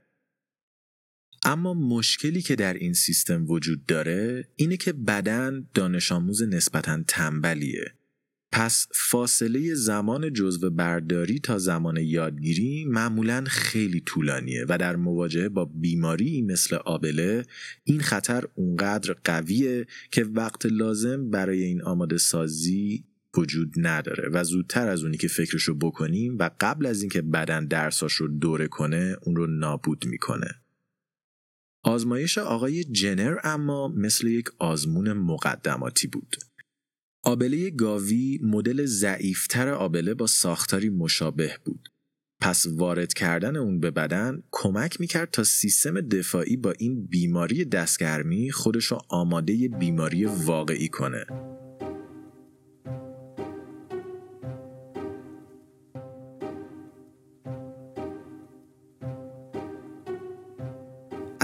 اما 1.46 1.74
مشکلی 1.74 2.42
که 2.42 2.56
در 2.56 2.74
این 2.74 2.94
سیستم 2.94 3.46
وجود 3.48 3.86
داره 3.86 4.48
اینه 4.56 4.78
که 4.78 4.94
بدن 4.94 5.68
دانش 5.74 6.12
آموز 6.12 6.44
نسبتا 6.44 7.04
تنبلیه. 7.08 7.94
پس 8.52 8.88
فاصله 8.92 9.74
زمان 9.74 10.34
جزو 10.34 10.70
برداری 10.70 11.40
تا 11.40 11.58
زمان 11.58 11.98
یادگیری 11.98 12.86
معمولا 12.86 13.44
خیلی 13.48 14.02
طولانیه 14.02 14.66
و 14.70 14.78
در 14.78 14.96
مواجهه 14.96 15.50
با 15.50 15.66
بیماری 15.66 16.42
مثل 16.42 16.76
آبله 16.76 17.46
این 17.84 18.00
خطر 18.00 18.44
اونقدر 18.56 19.16
قویه 19.24 19.86
که 20.12 20.24
وقت 20.24 20.66
لازم 20.66 21.30
برای 21.30 21.64
این 21.64 21.82
آماده 21.82 22.18
سازی 22.18 23.04
وجود 23.38 23.74
نداره 23.78 24.30
و 24.34 24.44
زودتر 24.44 24.88
از 24.88 25.04
اونی 25.04 25.18
که 25.18 25.28
فکرشو 25.28 25.76
بکنیم 25.76 26.38
و 26.40 26.50
قبل 26.60 26.86
از 26.86 27.02
اینکه 27.02 27.22
بدن 27.22 27.66
درساش 27.66 28.14
رو 28.14 28.28
دوره 28.28 28.68
کنه 28.68 29.16
اون 29.22 29.36
رو 29.36 29.48
نابود 29.48 30.06
می‌کنه 30.06 30.62
آزمایش 31.84 32.38
آقای 32.38 32.84
جنر 32.84 33.38
اما 33.44 33.88
مثل 33.88 34.28
یک 34.28 34.46
آزمون 34.60 35.14
مقدماتی 35.14 36.08
بود 36.08 36.36
آبله 37.24 37.70
گاوی 37.70 38.40
مدل 38.44 38.86
ضعیفتر 38.86 39.70
آبله 39.70 40.14
با 40.14 40.28
ساختاری 40.28 40.90
مشابه 40.90 41.58
بود. 41.66 41.90
پس 42.42 42.66
وارد 42.72 43.14
کردن 43.14 43.56
اون 43.56 43.80
به 43.80 43.92
بدن 43.92 44.44
کمک 44.52 45.02
می‌کرد 45.02 45.32
تا 45.32 45.44
سیستم 45.44 46.02
دفاعی 46.02 46.58
با 46.58 46.72
این 46.72 47.06
بیماری 47.06 47.66
دستگرمی 47.66 48.52
خودشو 48.52 48.98
آماده 49.10 49.68
بیماری 49.80 50.26
واقعی 50.26 50.88
کنه. 50.88 51.26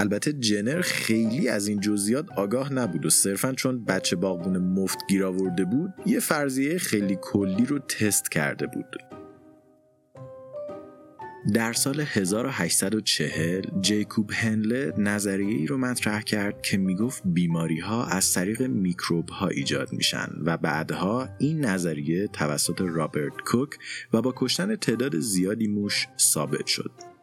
البته 0.06 0.32
جنر 0.32 0.80
خیلی 0.80 1.48
از 1.48 1.68
این 1.68 1.80
جزئیات 1.80 2.26
آگاه 2.36 2.72
نبود 2.72 3.06
و 3.06 3.10
صرفا 3.10 3.52
چون 3.52 3.84
بچه 3.84 4.16
باغبون 4.16 4.58
مفت 4.58 4.98
گیر 5.08 5.24
آورده 5.24 5.64
بود 5.64 5.90
یه 6.06 6.20
فرضیه 6.20 6.78
خیلی 6.78 7.18
کلی 7.22 7.66
رو 7.66 7.78
تست 7.78 8.30
کرده 8.30 8.66
بود 8.66 8.86
در 11.54 11.72
سال 11.72 12.00
1840 12.00 13.62
جیکوب 13.80 14.30
هنله 14.32 14.92
نظریه 14.98 15.58
ای 15.58 15.66
رو 15.66 15.78
مطرح 15.78 16.20
کرد 16.22 16.62
که 16.62 16.78
می‌گفت 16.78 17.22
بیماری 17.24 17.80
ها 17.80 18.06
از 18.06 18.32
طریق 18.32 18.62
میکروب 18.62 19.28
ها 19.28 19.48
ایجاد 19.48 19.92
میشن 19.92 20.28
و 20.44 20.56
بعدها 20.56 21.28
این 21.38 21.64
نظریه 21.64 22.26
توسط 22.26 22.80
رابرت 22.80 23.36
کوک 23.46 23.70
و 24.12 24.22
با 24.22 24.34
کشتن 24.36 24.76
تعداد 24.76 25.18
زیادی 25.18 25.68
موش 25.68 26.06
ثابت 26.18 26.66
شد. 26.66 27.15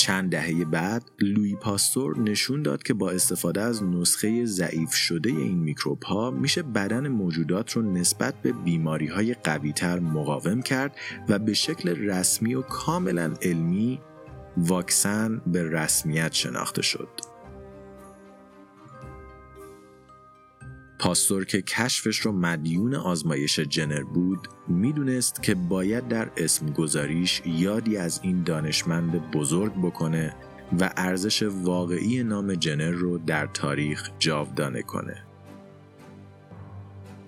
چند 0.00 0.30
دهه 0.30 0.64
بعد 0.64 1.10
لوی 1.18 1.54
پاستور 1.54 2.18
نشون 2.18 2.62
داد 2.62 2.82
که 2.82 2.94
با 2.94 3.10
استفاده 3.10 3.60
از 3.60 3.82
نسخه 3.82 4.44
ضعیف 4.44 4.94
شده 4.94 5.30
این 5.30 5.58
میکروب 5.58 6.02
ها 6.02 6.30
میشه 6.30 6.62
بدن 6.62 7.08
موجودات 7.08 7.72
رو 7.72 7.82
نسبت 7.82 8.34
به 8.42 8.52
بیماری 8.52 9.06
های 9.06 9.34
قوی 9.34 9.72
تر 9.72 9.98
مقاوم 9.98 10.62
کرد 10.62 10.96
و 11.28 11.38
به 11.38 11.52
شکل 11.52 11.88
رسمی 11.88 12.54
و 12.54 12.62
کاملا 12.62 13.34
علمی 13.42 14.00
واکسن 14.56 15.42
به 15.46 15.70
رسمیت 15.70 16.32
شناخته 16.32 16.82
شد. 16.82 17.29
پاستور 21.00 21.44
که 21.44 21.62
کشفش 21.62 22.18
رو 22.18 22.32
مدیون 22.32 22.94
آزمایش 22.94 23.60
جنر 23.60 24.02
بود 24.02 24.48
می‌دونست 24.68 25.42
که 25.42 25.54
باید 25.54 26.08
در 26.08 26.30
اسم 26.36 26.66
گذاریش 26.66 27.42
یادی 27.46 27.96
از 27.96 28.20
این 28.22 28.42
دانشمند 28.42 29.30
بزرگ 29.30 29.72
بکنه 29.72 30.36
و 30.80 30.90
ارزش 30.96 31.42
واقعی 31.42 32.22
نام 32.22 32.54
جنر 32.54 32.90
رو 32.90 33.18
در 33.18 33.46
تاریخ 33.46 34.10
جاودانه 34.18 34.82
کنه. 34.82 35.29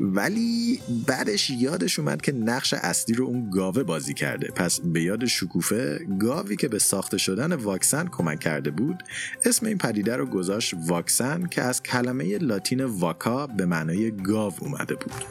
ولی 0.03 0.81
بعدش 1.07 1.51
یادش 1.51 1.99
اومد 1.99 2.23
که 2.23 2.33
نقش 2.33 2.75
اصلی 2.75 3.15
رو 3.15 3.25
اون 3.25 3.51
گاوه 3.51 3.83
بازی 3.83 4.15
کرده. 4.15 4.49
پس 4.49 4.81
به 4.81 5.03
یاد 5.03 5.27
شکوفه 5.27 6.07
گاوی 6.19 6.57
که 6.57 6.69
به 6.69 6.79
ساخته 6.79 7.19
شدن 7.19 7.53
واکسن 7.53 8.09
کمک 8.09 8.41
کرده 8.41 8.71
بود 8.71 9.03
اسم 9.45 9.67
این 9.67 9.79
پدیده 9.79 10.17
رو 10.17 10.27
گذاشت 10.27 10.75
واکسن 10.87 11.47
که 11.47 11.63
از 11.63 11.83
کلمه 11.83 12.39
لاتین 12.39 12.85
واکا 12.85 13.47
به 13.47 13.67
معنای 13.67 14.11
گاو 14.11 14.53
اومده 14.61 14.95
بود. 14.95 15.25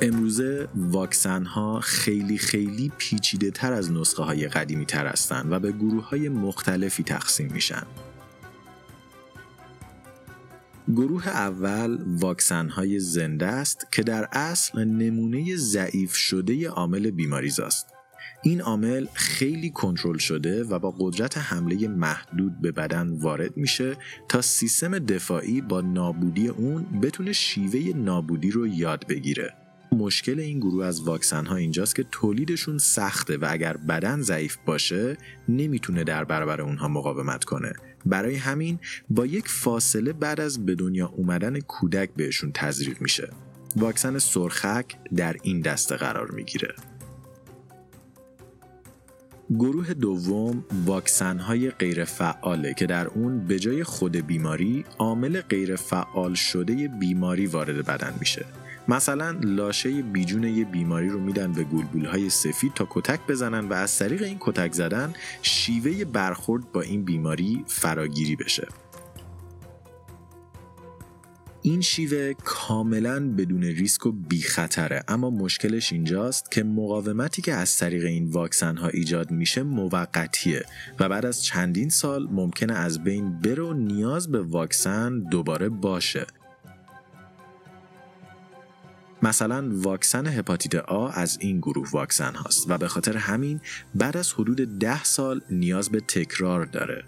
امروزه 0.00 0.68
واکسن 0.74 1.44
ها 1.44 1.80
خیلی 1.80 2.38
خیلی 2.38 2.92
پیچیده 2.98 3.50
تر 3.50 3.72
از 3.72 3.92
نسخه 3.92 4.22
های 4.22 4.48
قدیمی 4.48 4.86
تر 4.86 5.06
هستند 5.06 5.52
و 5.52 5.58
به 5.58 5.72
گروه 5.72 6.08
های 6.08 6.28
مختلفی 6.28 7.02
تقسیم 7.02 7.52
میشن. 7.52 7.82
گروه 10.88 11.28
اول 11.28 11.98
واکسن 12.06 12.68
های 12.68 12.98
زنده 12.98 13.46
است 13.46 13.86
که 13.92 14.02
در 14.02 14.28
اصل 14.32 14.84
نمونه 14.84 15.56
ضعیف 15.56 16.14
شده 16.14 16.68
عامل 16.68 17.10
بیماریزاست. 17.10 17.86
این 18.42 18.60
عامل 18.60 19.06
خیلی 19.14 19.70
کنترل 19.70 20.18
شده 20.18 20.64
و 20.64 20.78
با 20.78 20.94
قدرت 20.98 21.38
حمله 21.38 21.88
محدود 21.88 22.60
به 22.60 22.72
بدن 22.72 23.10
وارد 23.10 23.56
میشه 23.56 23.96
تا 24.28 24.40
سیستم 24.40 24.98
دفاعی 24.98 25.60
با 25.60 25.80
نابودی 25.80 26.48
اون 26.48 27.00
بتونه 27.00 27.32
شیوه 27.32 27.96
نابودی 27.96 28.50
رو 28.50 28.66
یاد 28.66 29.06
بگیره. 29.08 29.63
مشکل 29.94 30.40
این 30.40 30.60
گروه 30.60 30.86
از 30.86 31.02
واکسن 31.02 31.46
ها 31.46 31.56
اینجاست 31.56 31.94
که 31.94 32.04
تولیدشون 32.12 32.78
سخته 32.78 33.36
و 33.36 33.46
اگر 33.50 33.76
بدن 33.76 34.22
ضعیف 34.22 34.56
باشه 34.66 35.16
نمی‌تونه 35.48 36.04
در 36.04 36.24
برابر 36.24 36.60
اونها 36.60 36.88
مقاومت 36.88 37.44
کنه. 37.44 37.72
برای 38.06 38.34
همین 38.34 38.78
با 39.10 39.26
یک 39.26 39.48
فاصله 39.48 40.12
بعد 40.12 40.40
از 40.40 40.66
به 40.66 40.74
دنیا 40.74 41.06
اومدن 41.06 41.60
کودک 41.60 42.10
بهشون 42.16 42.52
تزریق 42.54 43.00
میشه. 43.00 43.30
واکسن 43.76 44.18
سرخک 44.18 44.96
در 45.16 45.36
این 45.42 45.60
دسته 45.60 45.96
قرار 45.96 46.30
می‌گیره. 46.30 46.74
گروه 49.50 49.94
دوم 49.94 50.64
واکسن 50.84 51.38
های 51.38 51.70
غیرفعاله 51.70 52.74
که 52.74 52.86
در 52.86 53.06
اون 53.06 53.46
به 53.46 53.58
جای 53.58 53.84
خود 53.84 54.16
بیماری 54.16 54.84
عامل 54.98 55.40
غیرفعال 55.40 56.34
شده 56.34 56.88
بیماری 56.88 57.46
وارد 57.46 57.86
بدن 57.86 58.14
میشه. 58.20 58.46
مثلا 58.88 59.38
لاشه 59.42 60.02
بیجون 60.02 60.44
یه 60.44 60.64
بیماری 60.64 61.08
رو 61.08 61.20
میدن 61.20 61.52
به 61.52 61.64
گلبول 61.64 62.04
های 62.04 62.30
سفید 62.30 62.74
تا 62.74 62.86
کتک 62.90 63.20
بزنن 63.28 63.68
و 63.68 63.72
از 63.72 63.98
طریق 63.98 64.22
این 64.22 64.36
کتک 64.40 64.72
زدن 64.72 65.14
شیوه 65.42 66.04
برخورد 66.04 66.72
با 66.72 66.80
این 66.80 67.04
بیماری 67.04 67.64
فراگیری 67.66 68.36
بشه. 68.36 68.68
این 71.66 71.80
شیوه 71.80 72.32
کاملا 72.44 73.30
بدون 73.30 73.62
ریسک 73.62 74.06
و 74.06 74.12
بی 74.12 74.44
اما 75.08 75.30
مشکلش 75.30 75.92
اینجاست 75.92 76.50
که 76.50 76.62
مقاومتی 76.62 77.42
که 77.42 77.52
از 77.52 77.76
طریق 77.76 78.04
این 78.04 78.30
واکسن 78.30 78.76
ها 78.76 78.88
ایجاد 78.88 79.30
میشه 79.30 79.62
موقتیه 79.62 80.64
و 81.00 81.08
بعد 81.08 81.26
از 81.26 81.44
چندین 81.44 81.88
سال 81.88 82.28
ممکنه 82.30 82.72
از 82.72 83.04
بین 83.04 83.40
بره 83.40 83.62
و 83.62 83.72
نیاز 83.72 84.30
به 84.30 84.42
واکسن 84.42 85.18
دوباره 85.18 85.68
باشه. 85.68 86.26
مثلا 89.24 89.70
واکسن 89.72 90.26
هپاتیت 90.26 90.74
آ 90.74 91.08
از 91.08 91.38
این 91.40 91.58
گروه 91.58 91.90
واکسن 91.90 92.34
هاست 92.34 92.70
و 92.70 92.78
به 92.78 92.88
خاطر 92.88 93.16
همین 93.16 93.60
بعد 93.94 94.16
از 94.16 94.32
حدود 94.32 94.78
ده 94.78 95.04
سال 95.04 95.40
نیاز 95.50 95.90
به 95.90 96.00
تکرار 96.00 96.64
داره. 96.64 97.04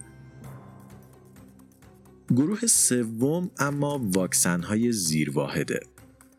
گروه 2.31 2.67
سوم 2.67 3.51
اما 3.59 4.01
واکسن 4.03 4.63
های 4.63 4.93
زیرواحده. 4.93 5.81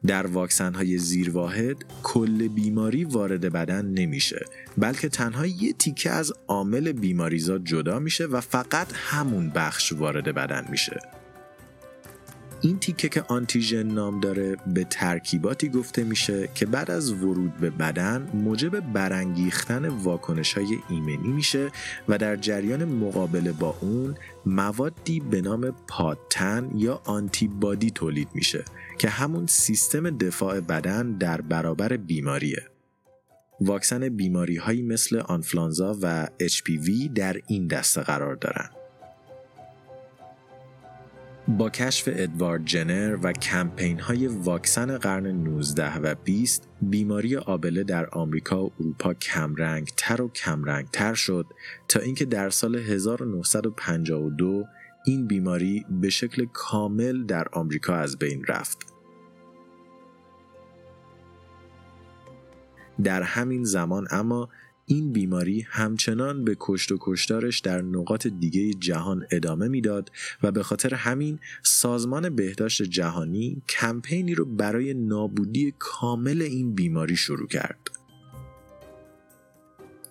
در 0.05 0.27
واکسن 0.27 0.73
های 0.73 0.97
زیرواحد 0.97 1.77
کل 2.03 2.47
بیماری 2.47 3.03
وارد 3.03 3.53
بدن 3.53 3.85
نمیشه 3.85 4.45
بلکه 4.77 5.09
تنها 5.09 5.45
یه 5.45 5.73
تیکه 5.73 6.11
از 6.11 6.33
عامل 6.47 6.91
بیماریزا 6.91 7.57
جدا 7.57 7.99
میشه 7.99 8.25
و 8.25 8.41
فقط 8.41 8.87
همون 8.93 9.49
بخش 9.49 9.93
وارد 9.93 10.35
بدن 10.35 10.65
میشه. 10.69 11.16
این 12.61 12.79
تیکه 12.79 13.09
که 13.09 13.21
آنتیژن 13.21 13.83
نام 13.83 14.19
داره 14.19 14.55
به 14.67 14.83
ترکیباتی 14.83 15.69
گفته 15.69 16.03
میشه 16.03 16.49
که 16.55 16.65
بعد 16.65 16.91
از 16.91 17.11
ورود 17.11 17.57
به 17.57 17.69
بدن 17.69 18.29
موجب 18.33 18.79
برانگیختن 18.79 19.87
واکنش 19.87 20.53
های 20.53 20.79
ایمنی 20.89 21.27
میشه 21.27 21.71
و 22.07 22.17
در 22.17 22.35
جریان 22.35 22.85
مقابله 22.85 23.51
با 23.51 23.77
اون 23.81 24.15
موادی 24.45 25.19
به 25.19 25.41
نام 25.41 25.75
پادتن 25.87 26.71
یا 26.75 27.01
آنتیبادی 27.05 27.91
تولید 27.91 28.27
میشه 28.33 28.65
که 28.99 29.09
همون 29.09 29.47
سیستم 29.47 30.17
دفاع 30.17 30.59
بدن 30.59 31.11
در 31.11 31.41
برابر 31.41 31.97
بیماریه. 31.97 32.63
واکسن 33.61 34.09
بیماری 34.09 34.55
هایی 34.55 34.81
مثل 34.81 35.17
آنفلانزا 35.17 35.97
و 36.01 36.27
HPV 36.41 37.09
در 37.15 37.41
این 37.47 37.67
دسته 37.67 38.01
قرار 38.01 38.35
دارن. 38.35 38.76
با 41.47 41.69
کشف 41.69 42.09
ادوارد 42.11 42.65
جنر 42.65 43.17
و 43.23 43.33
کمپین 43.33 43.99
های 43.99 44.27
واکسن 44.27 44.97
قرن 44.97 45.27
19 45.27 45.97
و 45.97 46.15
20 46.15 46.69
بیماری 46.81 47.37
آبله 47.37 47.83
در 47.83 48.09
آمریکا 48.09 48.65
و 48.65 48.71
اروپا 48.79 49.13
کمرنگ 49.13 49.91
تر 49.97 50.21
و 50.21 50.27
کمرنگ 50.27 50.87
تر 50.91 51.13
شد 51.13 51.45
تا 51.87 51.99
اینکه 51.99 52.25
در 52.25 52.49
سال 52.49 52.75
1952 52.75 54.65
این 55.05 55.27
بیماری 55.27 55.85
به 55.89 56.09
شکل 56.09 56.45
کامل 56.53 57.25
در 57.25 57.47
آمریکا 57.51 57.95
از 57.95 58.17
بین 58.17 58.45
رفت. 58.47 58.93
در 63.03 63.21
همین 63.21 63.63
زمان 63.63 64.07
اما 64.11 64.49
این 64.89 65.11
بیماری 65.11 65.65
همچنان 65.69 66.43
به 66.43 66.57
کشت 66.59 66.91
و 66.91 66.97
کشتارش 67.01 67.59
در 67.59 67.81
نقاط 67.81 68.27
دیگه 68.27 68.73
جهان 68.73 69.27
ادامه 69.31 69.67
می‌داد 69.67 70.11
و 70.43 70.51
به 70.51 70.63
خاطر 70.63 70.93
همین 70.93 71.39
سازمان 71.63 72.35
بهداشت 72.35 72.81
جهانی 72.81 73.61
کمپینی 73.69 74.35
رو 74.35 74.45
برای 74.45 74.93
نابودی 74.93 75.73
کامل 75.79 76.41
این 76.41 76.75
بیماری 76.75 77.15
شروع 77.15 77.47
کرد. 77.47 77.79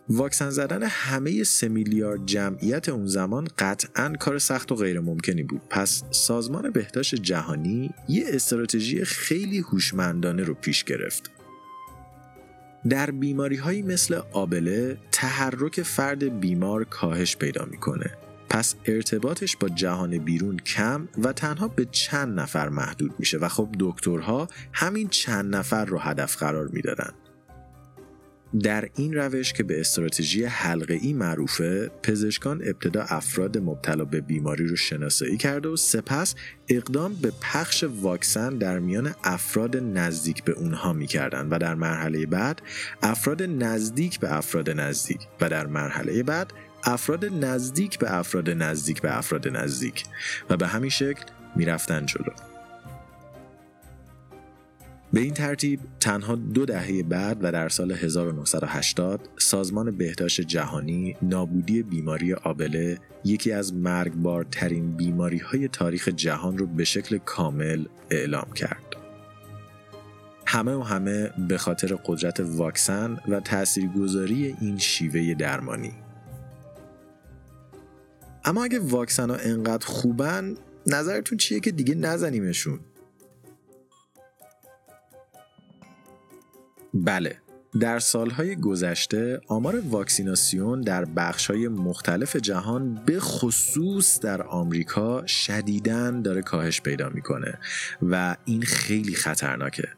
واکسن 0.09 0.51
زدن 0.51 0.83
همه 0.83 1.45
سه 1.45 1.69
میلیارد 1.69 2.27
جمعیت 2.27 2.89
اون 2.89 3.07
زمان 3.07 3.49
قطعا 3.59 4.13
کار 4.21 4.39
سخت 4.39 4.73
و 4.73 4.75
غیر 4.75 5.01
ممکنی 5.01 5.43
بود 5.43 5.61
پس 5.71 6.05
سازمان 6.11 6.71
بهداشت 6.71 7.15
جهانی 7.15 7.91
یه 8.09 8.25
استراتژی 8.29 9.05
خیلی 9.05 9.59
هوشمندانه 9.59 10.43
رو 10.43 10.55
پیش 10.55 10.85
گرفت 10.85 11.36
در 12.91 13.11
بیماری 13.11 13.57
هایی 13.57 13.83
مثل 13.83 14.21
آبله 14.33 14.99
تحرک 15.13 15.83
فرد 15.83 16.41
بیمار 16.41 16.85
کاهش 16.85 17.37
پیدا 17.37 17.65
می‌کنه. 17.65 18.11
پس 18.51 18.75
ارتباطش 18.85 19.57
با 19.57 19.69
جهان 19.69 20.19
بیرون 20.19 20.57
کم 20.57 21.09
و 21.19 21.33
تنها 21.33 21.69
به 21.69 21.85
چند 21.85 22.41
نفر 22.41 22.69
محدود 22.69 23.15
میشه 23.19 23.39
و 23.39 23.49
خب 23.49 23.69
دکترها 23.81 24.49
همین 24.73 25.09
چند 25.09 25.57
نفر 25.57 25.85
رو 25.85 25.99
هدف 25.99 26.37
قرار 26.37 26.69
می‌دادن. 26.69 27.13
در 28.63 28.89
این 28.95 29.15
روش 29.15 29.53
که 29.53 29.63
به 29.63 29.81
استراتژی 29.81 30.45
حلقه 30.45 30.95
ای 30.95 31.13
معروفه 31.13 31.91
پزشکان 32.03 32.63
ابتدا 32.63 33.03
افراد 33.03 33.59
مبتلا 33.59 34.05
به 34.05 34.21
بیماری 34.21 34.67
رو 34.67 34.77
شناسایی 34.77 35.37
کرده 35.37 35.69
و 35.69 35.77
سپس 35.77 36.35
اقدام 36.69 37.15
به 37.15 37.33
پخش 37.41 37.85
واکسن 37.85 38.59
در 38.59 38.79
میان 38.79 39.15
افراد 39.25 39.77
نزدیک 39.77 40.45
به 40.45 40.53
اونها 40.53 40.93
می‌کردند 40.93 41.53
و 41.53 41.59
در 41.59 41.75
مرحله 41.75 42.27
بعد 42.27 42.63
افراد 43.03 43.43
نزدیک 43.43 44.21
به 44.21 44.37
افراد 44.37 44.71
نزدیک 44.71 45.21
و 45.41 45.49
در 45.49 45.67
مرحله 45.67 46.23
بعد 46.23 46.53
افراد 46.85 47.25
نزدیک 47.25 47.99
به 47.99 48.15
افراد 48.15 48.51
نزدیک 48.51 49.03
به 49.03 49.19
افراد 49.19 49.49
نزدیک 49.49 50.05
و 50.51 50.57
به 50.57 50.67
همین 50.67 50.91
شکل 50.91 51.25
می‌رفتن 51.57 52.07
جلو. 52.07 52.46
به 55.13 55.21
این 55.21 55.35
ترتیب 55.35 55.81
تنها 56.01 56.35
دو 56.35 56.65
دهه 56.65 57.03
بعد 57.03 57.39
و 57.45 57.53
در 57.53 57.69
سال 57.69 57.93
1980 57.93 59.29
سازمان 59.39 59.97
بهداشت 59.97 60.41
جهانی 60.41 61.17
نابودی 61.23 61.83
بیماری 61.83 62.35
آبله 62.35 62.99
یکی 63.25 63.53
از 63.53 63.75
مرگبارترین 63.75 64.97
بیماری 64.97 65.39
های 65.39 65.69
تاریخ 65.69 66.09
جهان 66.09 66.59
رو 66.59 66.67
به 66.67 66.85
شکل 66.85 67.19
کامل 67.19 67.85
اعلام 68.11 68.53
کرد. 68.55 68.97
همه 70.47 70.73
و 70.73 70.83
همه 70.83 71.31
به 71.49 71.59
خاطر 71.59 71.99
قدرت 72.05 72.41
واکسن 72.41 73.19
و 73.29 73.41
تاثیرگذاری 73.41 74.57
این 74.61 74.79
شیوه 74.79 75.35
درمانی. 75.35 75.93
اما 78.45 78.65
اگه 78.65 78.79
واکسن 78.79 79.31
ها 79.31 79.37
انقدر 79.37 79.87
خوبن 79.87 80.55
نظرتون 80.87 81.39
چیه 81.39 81.61
که 81.61 81.71
دیگه 81.71 81.95
نزنیمشون؟ 81.95 82.81
بله 86.95 87.37
در 87.81 87.99
سالهای 87.99 88.57
گذشته 88.57 89.41
آمار 89.49 89.81
واکسیناسیون 89.81 90.81
در 90.81 91.05
بخشهای 91.05 91.69
مختلف 91.69 92.37
جهان 92.37 92.95
به 92.95 93.21
خصوص 93.21 94.21
در 94.21 94.43
آمریکا 94.43 95.27
شدیداً 95.27 96.11
داره 96.11 96.43
کاهش 96.43 96.81
پیدا 96.81 97.09
می‌کنه 97.09 97.59
و 98.03 98.37
این 98.45 98.63
خیلی 98.63 99.15
خطرناکه. 99.15 99.89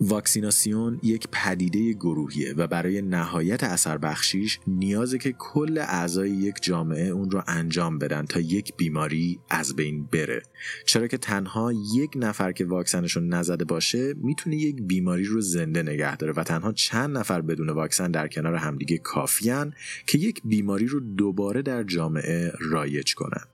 واکسیناسیون 0.00 1.00
یک 1.02 1.28
پدیده 1.32 1.92
گروهیه 1.92 2.54
و 2.56 2.66
برای 2.66 3.02
نهایت 3.02 3.64
اثر 3.64 3.98
بخشیش 3.98 4.60
نیازه 4.66 5.18
که 5.18 5.32
کل 5.32 5.78
اعضای 5.78 6.30
یک 6.30 6.54
جامعه 6.62 7.08
اون 7.08 7.30
رو 7.30 7.42
انجام 7.46 7.98
بدن 7.98 8.24
تا 8.24 8.40
یک 8.40 8.76
بیماری 8.76 9.40
از 9.50 9.76
بین 9.76 10.04
بره. 10.04 10.42
چرا 10.86 11.06
که 11.06 11.18
تنها 11.18 11.72
یک 11.94 12.10
نفر 12.16 12.52
که 12.52 12.64
واکسنش 12.64 13.12
رو 13.12 13.22
نزده 13.22 13.64
باشه 13.64 14.14
می‌تونه 14.16 14.56
یک 14.56 14.82
بیماری 14.82 15.24
رو 15.24 15.40
زنده 15.40 15.82
نگه 15.82 16.16
داره 16.16 16.32
و 16.32 16.42
تنها 16.42 16.72
چند 16.72 17.18
نفر 17.18 17.40
بدون 17.40 17.68
واکسن 17.68 18.10
در 18.10 18.28
کنار 18.28 18.54
همدیگه 18.54 18.98
کافیان 18.98 19.74
که 20.06 20.18
یک 20.18 20.40
بیماری 20.44 20.86
رو 20.86 21.00
دوباره 21.00 21.62
در 21.62 21.82
جامعه 21.82 22.52
رایج 22.60 23.14
کنن. 23.14 23.44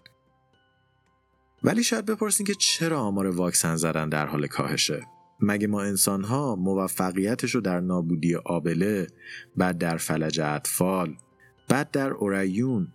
ولی 1.65 1.85
شاید 1.85 2.07
بپرسین 2.07 2.47
که 2.47 2.55
چرا 2.55 3.01
آمار 3.01 3.27
واکسن 3.27 3.77
زدن 3.77 4.09
در 4.09 4.27
حال 4.27 4.47
کاهشه؟ 4.47 5.16
مگه 5.41 5.67
ما 5.67 5.83
انسان 5.83 6.25
ها 6.25 6.57
موفقیتش 6.57 7.55
رو 7.55 7.61
در 7.61 7.81
نابودی 7.81 8.35
آبله 8.35 9.07
بعد 9.57 9.79
در 9.79 9.97
فلج 9.97 10.41
اطفال 10.41 11.17
بعد 11.69 11.91
در 11.91 12.11
اوریون 12.11 12.89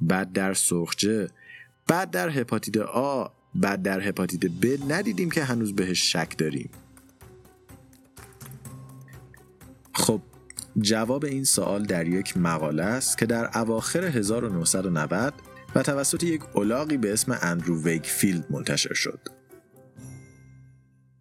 بعد 0.00 0.32
در 0.32 0.54
سرخجه 0.54 1.28
بعد 1.86 2.10
در 2.10 2.28
هپاتیت 2.28 2.76
آ 2.76 3.26
بعد 3.54 3.82
در 3.82 4.00
هپاتیت 4.00 4.44
ب 4.44 4.92
ندیدیم 4.92 5.30
که 5.30 5.44
هنوز 5.44 5.74
بهش 5.74 6.12
شک 6.12 6.38
داریم. 6.38 6.70
خب 9.92 10.22
جواب 10.80 11.24
این 11.24 11.44
سوال 11.44 11.82
در 11.82 12.08
یک 12.08 12.36
مقاله 12.36 12.82
است 12.82 13.18
که 13.18 13.26
در 13.26 13.58
اواخر 13.58 14.04
1990 14.04 15.34
و 15.74 15.82
توسط 15.82 16.22
یک 16.22 16.42
اولاغی 16.56 16.96
به 16.96 17.12
اسم 17.12 17.38
اندرو 17.42 17.82
ویکفیلد 17.82 18.46
منتشر 18.50 18.94
شد. 18.94 19.37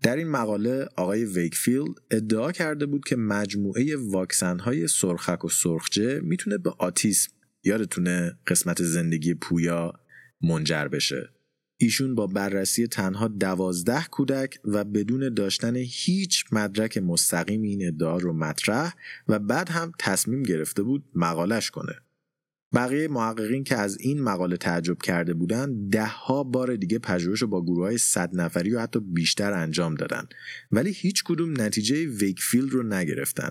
در 0.02 0.16
این 0.16 0.28
مقاله 0.28 0.88
آقای 0.96 1.26
ویکفیلد 1.26 1.96
ادعا 2.12 2.52
کرده 2.52 2.86
بود 2.86 3.06
که 3.06 3.16
مجموعه 3.16 3.96
واکسن 3.98 4.60
های 4.60 4.88
سرخک 4.88 5.46
و 5.46 5.50
سرخجه 5.50 6.20
می‌تونه 6.20 6.58
به 6.58 6.74
اوتیسم 6.78 7.32
یادتونه 7.64 8.38
قسمت 8.48 8.84
زندگی 8.84 9.34
پویا 9.34 9.94
منجر 10.42 10.88
بشه. 10.88 11.30
ایشون 11.80 12.16
با 12.16 12.28
بررسی 12.28 12.88
تنها 12.88 13.28
دوازده 13.28 14.06
کودک 14.12 14.60
و 14.66 14.84
بدون 14.84 15.34
داشتن 15.34 15.76
هیچ 15.76 16.46
مدرک 16.52 16.98
مستقیم 16.98 17.62
این 17.62 17.88
ادعا 17.88 18.18
رو 18.18 18.34
مطرح 18.34 18.94
و 19.28 19.40
بعد 19.40 19.70
هم 19.70 19.92
تصمیم 20.00 20.44
گرفته 20.44 20.84
بود 20.84 21.04
مقالش 21.16 21.72
کنه. 21.72 21.94
بقیه 22.74 23.08
محققین 23.08 23.64
که 23.64 23.76
از 23.76 23.98
این 24.00 24.22
مقاله 24.22 24.58
تعجب 24.58 24.98
کرده 25.02 25.34
بودند 25.34 25.92
دهها 25.92 26.44
بار 26.44 26.76
دیگه 26.76 27.00
پژوهش 27.00 27.42
رو 27.42 27.48
با 27.48 27.64
گروه 27.64 27.86
های 27.86 27.98
صد 27.98 28.30
نفری 28.34 28.72
و 28.72 28.80
حتی 28.80 29.00
بیشتر 29.00 29.54
انجام 29.54 29.96
دادن. 29.96 30.28
ولی 30.72 30.92
هیچ 30.92 31.24
کدوم 31.24 31.62
نتیجه 31.62 32.06
ویکفیلد 32.06 32.72
رو 32.72 32.84
نگرفتن. 32.84 33.50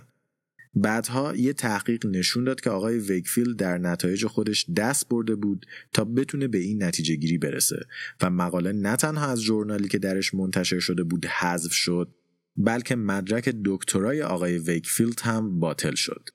بعدها 0.75 1.37
یه 1.37 1.53
تحقیق 1.53 2.07
نشون 2.07 2.45
داد 2.45 2.61
که 2.61 2.71
آقای 2.71 2.99
ویکفیلد 2.99 3.57
در 3.57 3.79
نتایج 3.79 4.27
خودش 4.27 4.67
دست 4.77 5.09
برده 5.09 5.35
بود 5.35 5.67
تا 5.93 6.05
بتونه 6.05 6.49
به 6.49 6.59
این 6.59 6.83
نتیجه 6.83 7.17
گیری 7.17 7.39
برسه 7.39 7.87
و 8.23 8.31
مقاله 8.31 8.73
نه 8.73 8.97
تنها 8.97 9.27
از 9.27 9.41
ژورنالی 9.41 9.89
که 9.89 9.99
درش 9.99 10.35
منتشر 10.35 10.79
شده 10.79 11.05
بود 11.05 11.27
حذف 11.27 11.73
شد 11.73 12.15
بلکه 12.57 12.97
مدرک 12.97 13.55
دکترای 13.65 14.23
آقای 14.23 14.59
ویکفیلد 14.59 15.21
هم 15.21 15.61
باطل 15.61 15.95
شد. 15.95 16.29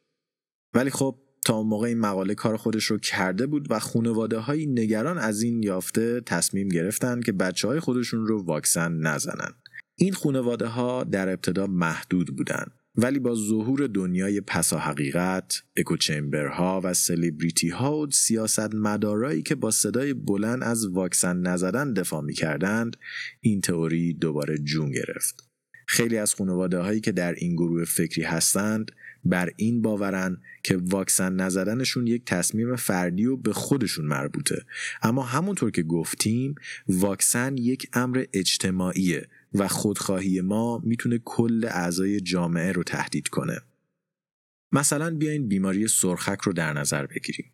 ولی 0.73 0.89
خب 0.89 1.19
تا 1.45 1.53
اون 1.53 1.67
موقع 1.67 1.87
این 1.87 1.99
مقاله 1.99 2.35
کار 2.35 2.57
خودش 2.57 2.85
رو 2.85 2.97
کرده 2.97 3.47
بود 3.47 3.71
و 3.71 3.79
خانواده 3.79 4.37
های 4.37 4.65
نگران 4.65 5.17
از 5.17 5.41
این 5.41 5.63
یافته 5.63 6.21
تصمیم 6.21 6.69
گرفتن 6.69 7.21
که 7.21 7.31
بچه 7.31 7.67
های 7.67 7.79
خودشون 7.79 8.27
رو 8.27 8.43
واکسن 8.43 8.91
نزنن. 8.91 9.51
این 9.95 10.13
خانواده 10.13 10.67
ها 10.67 11.03
در 11.03 11.29
ابتدا 11.29 11.67
محدود 11.67 12.35
بودن 12.35 12.65
ولی 12.95 13.19
با 13.19 13.35
ظهور 13.35 13.87
دنیای 13.87 14.41
پسا 14.41 14.77
حقیقت، 14.77 15.63
ها 16.51 16.81
و 16.83 16.93
سلیبریتی 16.93 17.69
ها 17.69 17.97
و 17.97 18.11
سیاست 18.11 18.75
مدارایی 18.75 19.41
که 19.41 19.55
با 19.55 19.71
صدای 19.71 20.13
بلند 20.13 20.63
از 20.63 20.87
واکسن 20.87 21.37
نزدن 21.37 21.93
دفاع 21.93 22.21
می 22.21 22.33
کردند، 22.33 22.97
این 23.41 23.61
تئوری 23.61 24.13
دوباره 24.13 24.57
جون 24.57 24.91
گرفت. 24.91 25.49
خیلی 25.87 26.17
از 26.17 26.35
خانواده 26.35 26.79
هایی 26.79 26.99
که 26.99 27.11
در 27.11 27.33
این 27.33 27.55
گروه 27.55 27.85
فکری 27.85 28.23
هستند 28.23 28.91
بر 29.25 29.51
این 29.55 29.81
باورن 29.81 30.37
که 30.63 30.77
واکسن 30.77 31.33
نزدنشون 31.33 32.07
یک 32.07 32.25
تصمیم 32.25 32.75
فردی 32.75 33.25
و 33.25 33.37
به 33.37 33.53
خودشون 33.53 34.05
مربوطه. 34.05 34.65
اما 35.01 35.23
همونطور 35.23 35.71
که 35.71 35.83
گفتیم 35.83 36.55
واکسن 36.87 37.57
یک 37.57 37.89
امر 37.93 38.25
اجتماعیه 38.33 39.27
و 39.53 39.67
خودخواهی 39.67 40.41
ما 40.41 40.77
می‌تونه 40.77 41.19
کل 41.25 41.65
اعضای 41.65 42.21
جامعه 42.21 42.71
رو 42.71 42.83
تهدید 42.83 43.27
کنه. 43.27 43.61
مثلا 44.71 45.15
بیاین 45.15 45.47
بیماری 45.47 45.87
سرخک 45.87 46.41
رو 46.41 46.53
در 46.53 46.73
نظر 46.73 47.05
بگیریم. 47.05 47.53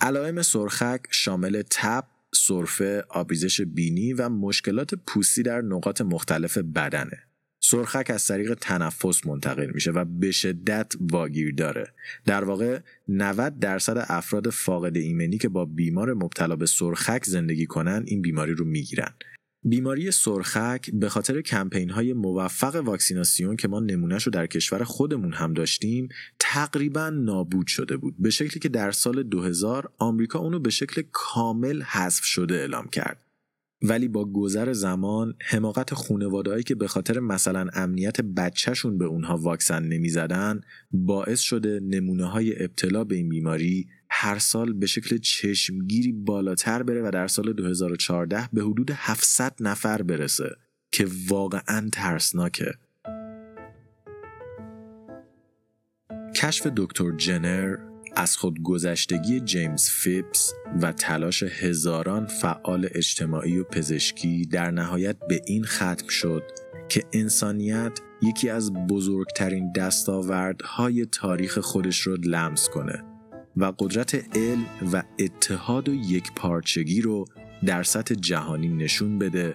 علائم 0.00 0.42
سرخک 0.42 1.00
شامل 1.10 1.62
تب 1.70 2.04
سرفه، 2.34 3.04
آبریزش 3.08 3.60
بینی 3.60 4.12
و 4.12 4.28
مشکلات 4.28 4.94
پوستی 4.94 5.42
در 5.42 5.60
نقاط 5.60 6.00
مختلف 6.00 6.58
بدنه. 6.58 7.27
سرخک 7.70 8.10
از 8.14 8.26
طریق 8.26 8.54
تنفس 8.54 9.26
منتقل 9.26 9.70
میشه 9.74 9.90
و 9.90 10.04
به 10.04 10.30
شدت 10.30 10.92
واگیر 11.00 11.54
داره. 11.54 11.92
در 12.24 12.44
واقع 12.44 12.78
90 13.08 13.58
درصد 13.58 14.06
افراد 14.08 14.50
فاقد 14.50 14.96
ایمنی 14.96 15.38
که 15.38 15.48
با 15.48 15.64
بیمار 15.64 16.14
مبتلا 16.14 16.56
به 16.56 16.66
سرخک 16.66 17.24
زندگی 17.24 17.66
کنن 17.66 18.04
این 18.06 18.22
بیماری 18.22 18.54
رو 18.54 18.64
می‌گیرن. 18.64 19.14
بیماری 19.64 20.10
سرخک 20.10 20.90
به 20.92 21.08
خاطر 21.08 21.40
کمپین 21.40 21.90
های 21.90 22.12
موفق 22.12 22.76
واکسیناسیون 22.84 23.56
که 23.56 23.68
ما 23.68 23.80
نمونهش 23.80 24.22
رو 24.22 24.32
در 24.32 24.46
کشور 24.46 24.84
خودمون 24.84 25.32
هم 25.32 25.54
داشتیم 25.54 26.08
تقریبا 26.38 27.10
نابود 27.10 27.66
شده 27.66 27.96
بود. 27.96 28.14
به 28.18 28.30
شکلی 28.30 28.60
که 28.60 28.68
در 28.68 28.90
سال 28.90 29.22
2000 29.22 29.92
آمریکا 29.98 30.38
اونو 30.38 30.58
به 30.58 30.70
شکل 30.70 31.02
کامل 31.12 31.82
حذف 31.82 32.24
شده 32.24 32.54
اعلام 32.54 32.88
کرد. 32.88 33.27
ولی 33.82 34.08
با 34.08 34.24
گذر 34.24 34.72
زمان 34.72 35.34
حماقت 35.40 35.94
خانوادهایی 35.94 36.62
که 36.62 36.74
به 36.74 36.88
خاطر 36.88 37.20
مثلا 37.20 37.66
امنیت 37.72 38.20
بچهشون 38.20 38.98
به 38.98 39.04
اونها 39.04 39.36
واکسن 39.36 39.82
نمی‌زدن 39.82 40.60
باعث 40.90 41.40
شده 41.40 41.80
نمونه 41.80 42.24
های 42.26 42.64
ابتلا 42.64 43.04
به 43.04 43.14
این 43.14 43.28
بیماری 43.28 43.86
هر 44.10 44.38
سال 44.38 44.72
به 44.72 44.86
شکل 44.86 45.18
چشمگیری 45.18 46.12
بالاتر 46.12 46.82
بره 46.82 47.02
و 47.02 47.10
در 47.10 47.26
سال 47.26 47.52
2014 47.52 48.48
به 48.52 48.62
حدود 48.62 48.90
700 48.94 49.54
نفر 49.60 50.02
برسه 50.02 50.56
که 50.92 51.08
واقعا 51.28 51.88
ترسناکه. 51.92 52.74
کشف 56.36 56.66
دکتر 56.76 57.16
جنر 57.16 57.87
از 58.18 58.36
خودگذشتگی 58.36 59.40
جیمز 59.40 59.88
فیپس 59.88 60.52
و 60.82 60.92
تلاش 60.92 61.42
هزاران 61.42 62.26
فعال 62.26 62.88
اجتماعی 62.94 63.58
و 63.58 63.64
پزشکی 63.64 64.46
در 64.46 64.70
نهایت 64.70 65.16
به 65.28 65.42
این 65.46 65.64
ختم 65.64 66.08
شد 66.08 66.42
که 66.88 67.04
انسانیت 67.12 68.00
یکی 68.22 68.50
از 68.50 68.72
بزرگترین 68.72 69.72
دستاوردهای 69.72 71.06
تاریخ 71.06 71.58
خودش 71.58 72.00
رو 72.00 72.16
لمس 72.16 72.68
کنه 72.68 73.04
و 73.56 73.72
قدرت 73.78 74.36
علم 74.36 74.66
و 74.92 75.02
اتحاد 75.18 75.88
و 75.88 75.94
یک 75.94 76.32
پارچگی 76.36 77.00
رو 77.00 77.24
در 77.64 77.82
سطح 77.82 78.14
جهانی 78.14 78.68
نشون 78.68 79.18
بده 79.18 79.54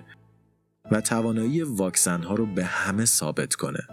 و 0.91 1.01
توانایی 1.01 1.61
واکسن 1.61 2.23
ها 2.23 2.35
رو 2.35 2.45
به 2.45 2.65
همه 2.65 3.05
ثابت 3.05 3.55
کنه. 3.55 3.87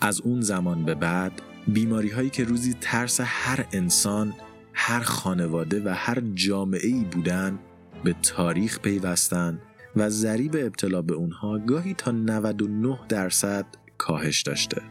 از 0.00 0.20
اون 0.20 0.40
زمان 0.40 0.84
به 0.84 0.94
بعد 0.94 1.42
بیماری 1.68 2.10
هایی 2.10 2.30
که 2.30 2.44
روزی 2.44 2.74
ترس 2.80 3.20
هر 3.22 3.66
انسان، 3.72 4.34
هر 4.72 5.00
خانواده 5.00 5.82
و 5.84 5.88
هر 5.88 6.20
جامعه 6.34 6.86
ای 6.88 7.04
بودن 7.04 7.58
به 8.04 8.14
تاریخ 8.22 8.80
پیوستن 8.80 9.60
و 9.96 10.10
ضریب 10.10 10.56
ابتلا 10.56 11.02
به 11.02 11.14
اونها 11.14 11.58
گاهی 11.58 11.94
تا 11.94 12.10
99 12.10 12.98
درصد 13.08 13.66
کاهش 13.98 14.42
داشته. 14.42 14.82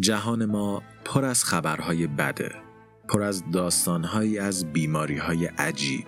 جهان 0.00 0.44
ما 0.44 0.82
پر 1.04 1.24
از 1.24 1.44
خبرهای 1.44 2.06
بده، 2.06 2.54
پر 3.08 3.22
از 3.22 3.42
داستانهایی 3.52 4.38
از 4.38 4.72
بیماریهای 4.72 5.46
عجیب، 5.46 6.06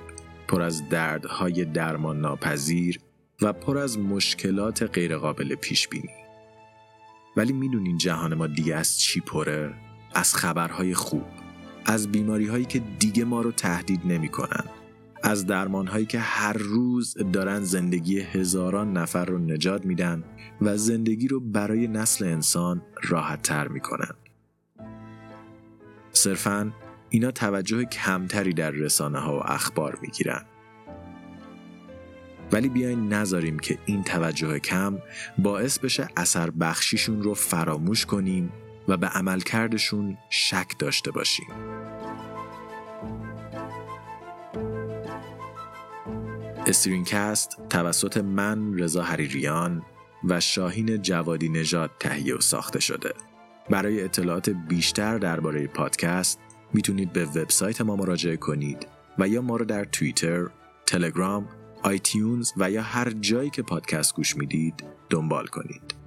پر 0.49 0.63
از 0.63 0.89
دردهای 0.89 1.65
درمان 1.65 2.21
ناپذیر 2.21 3.01
و 3.43 3.53
پر 3.53 3.79
از 3.79 3.99
مشکلات 3.99 4.83
غیرقابل 4.83 5.55
پیش 5.55 5.89
بینی. 5.89 6.20
ولی 7.41 7.53
می‌دونین 7.53 7.99
جهان 7.99 8.35
ما 8.35 8.47
دیگه 8.47 8.77
از 8.77 8.99
چی 8.99 9.21
پره؟ 9.21 9.75
از 10.15 10.35
خبرهای 10.35 10.95
خوب 10.95 11.25
از 11.87 12.13
بیماری 12.13 12.47
هایی 12.47 12.65
که 12.65 12.79
دیگه 12.79 13.25
ما 13.25 13.41
رو 13.41 13.53
تهدید 13.53 14.01
نمی‌کنن 14.05 14.65
از 15.23 15.47
درمان 15.47 15.87
هایی 15.87 16.07
که 16.07 16.19
هر 16.19 16.53
روز 16.53 17.17
دارن 17.33 17.61
زندگی 17.61 18.21
هزاران 18.21 18.93
نفر 18.93 19.25
رو 19.25 19.39
نجات 19.39 19.87
میدن 19.87 20.25
و 20.61 20.77
زندگی 20.77 21.29
رو 21.29 21.41
برای 21.41 21.89
نسل 21.89 22.25
انسان 22.25 22.83
راحت 23.03 23.43
تر 23.43 23.69
می‌کنن 23.69 24.15
صرفا 26.13 26.73
اینا 27.11 27.31
توجه 27.31 27.85
کمتری 27.85 28.53
در 28.53 28.71
رسانه 28.71 29.19
ها 29.19 29.39
و 29.39 29.43
اخبار 29.53 29.99
می‌گیرن 30.03 30.45
ولی 32.53 32.69
بیاین 32.69 33.13
نذاریم 33.13 33.59
که 33.59 33.79
این 33.87 34.05
توجه 34.05 34.59
کم 34.59 34.99
باعث 35.39 35.79
بشه 35.79 36.09
اثر 36.17 36.51
بخشیشون 36.51 37.23
رو 37.23 37.35
فراموش 37.35 38.07
کنیم 38.07 38.53
و 38.89 38.97
به 38.97 39.07
عملکردشون 39.07 40.19
شک 40.31 40.79
داشته 40.79 41.11
باشیم. 41.11 41.47
استرینکست 46.67 47.59
توسط 47.71 48.17
من 48.17 48.79
رضا 48.79 49.03
حریریان 49.03 49.83
و 50.25 50.41
شاهین 50.41 51.03
جوادی 51.03 51.49
نژاد 51.49 51.91
تهیه 51.99 52.35
و 52.35 52.41
ساخته 52.41 52.81
شده. 52.81 53.15
برای 53.71 54.05
اطلاعات 54.05 54.51
بیشتر 54.51 55.19
درباره 55.19 55.67
پادکست 55.67 56.41
می‌تونید 56.75 57.13
به 57.13 57.25
وبسایت 57.25 57.81
ما 57.81 57.97
مراجعه 57.97 58.37
کنید 58.37 58.87
و 59.19 59.29
یا 59.29 59.43
ما 59.43 59.57
رو 59.57 59.65
در 59.65 59.85
توییتر، 59.85 60.47
تلگرام 60.87 61.49
آیتیونز 61.83 62.53
و 62.57 62.71
یا 62.71 62.83
هر 62.83 63.11
جایی 63.11 63.51
که 63.51 63.63
پادکست 63.63 64.15
گوش 64.15 64.37
می‌دید 64.37 64.85
دنبال 65.11 65.47
کنید. 65.47 66.01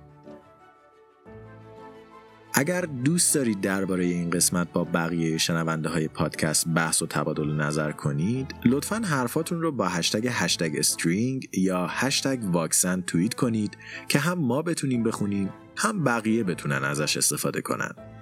اگر 2.55 2.81
دوست 2.81 3.35
دارید 3.35 3.61
درباره 3.61 4.03
این 4.03 4.29
قسمت 4.29 4.73
با 4.73 4.83
بقیه 4.83 5.37
شنونده 5.37 5.89
های 5.89 6.07
پادکست 6.07 6.67
بحث 6.67 7.01
و 7.01 7.07
تبادل 7.07 7.51
نظر 7.51 7.91
کنید 7.91 8.55
لطفا 8.65 8.95
حرفاتون 8.95 9.61
رو 9.61 9.71
با 9.71 9.87
هشتگ 9.87 10.27
هشتگ 10.31 10.71
استرینگ 10.77 11.49
یا 11.53 11.87
هشتگ 11.87 12.39
واکسن 12.51 13.01
توییت 13.01 13.33
کنید 13.33 13.77
که 14.07 14.19
هم 14.19 14.39
ما 14.39 14.61
بتونیم 14.61 15.03
بخونیم 15.03 15.49
هم 15.77 16.03
بقیه 16.03 16.43
بتونن 16.43 16.83
ازش 16.83 17.17
استفاده 17.17 17.61
کنن 17.61 18.12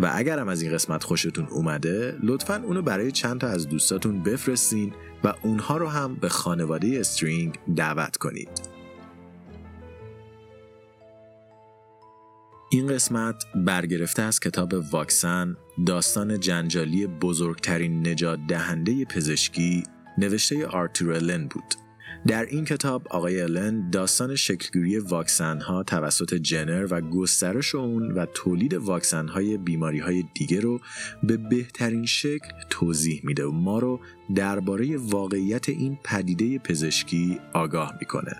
و 0.00 0.10
اگرم 0.14 0.48
از 0.48 0.62
این 0.62 0.72
قسمت 0.72 1.04
خوشتون 1.04 1.46
اومده 1.46 2.16
لطفا 2.22 2.62
اونو 2.66 2.82
برای 2.82 3.12
چند 3.12 3.40
تا 3.40 3.48
از 3.48 3.68
دوستاتون 3.68 4.22
بفرستین 4.22 4.92
و 5.24 5.34
اونها 5.42 5.76
رو 5.76 5.88
هم 5.88 6.14
به 6.14 6.28
خانواده 6.28 7.00
استرینگ 7.00 7.58
دعوت 7.76 8.16
کنید. 8.16 8.80
این 12.72 12.86
قسمت 12.86 13.44
برگرفته 13.54 14.22
از 14.22 14.40
کتاب 14.40 14.74
واکسن 14.92 15.56
داستان 15.86 16.40
جنجالی 16.40 17.06
بزرگترین 17.06 18.08
نجات 18.08 18.38
دهنده 18.48 19.04
پزشکی 19.04 19.84
نوشته 20.18 20.66
آرتور 20.66 21.12
الن 21.12 21.48
بود 21.48 21.89
در 22.26 22.44
این 22.44 22.64
کتاب 22.64 23.08
آقای 23.10 23.42
الن 23.42 23.90
داستان 23.90 24.36
شکلگیری 24.36 24.98
واکسن 24.98 25.60
ها 25.60 25.82
توسط 25.82 26.34
جنر 26.34 26.86
و 26.90 27.00
گسترش 27.00 27.74
اون 27.74 28.12
و 28.12 28.26
تولید 28.34 28.74
واکسن 28.74 29.28
های 29.28 29.56
بیماری 29.56 29.98
های 29.98 30.24
دیگه 30.34 30.60
رو 30.60 30.80
به 31.22 31.36
بهترین 31.36 32.06
شکل 32.06 32.48
توضیح 32.70 33.20
میده 33.24 33.44
و 33.44 33.52
ما 33.52 33.78
رو 33.78 34.00
درباره 34.34 34.96
واقعیت 34.96 35.68
این 35.68 35.98
پدیده 36.04 36.58
پزشکی 36.58 37.40
آگاه 37.52 37.94
می‌کنه. 38.00 38.36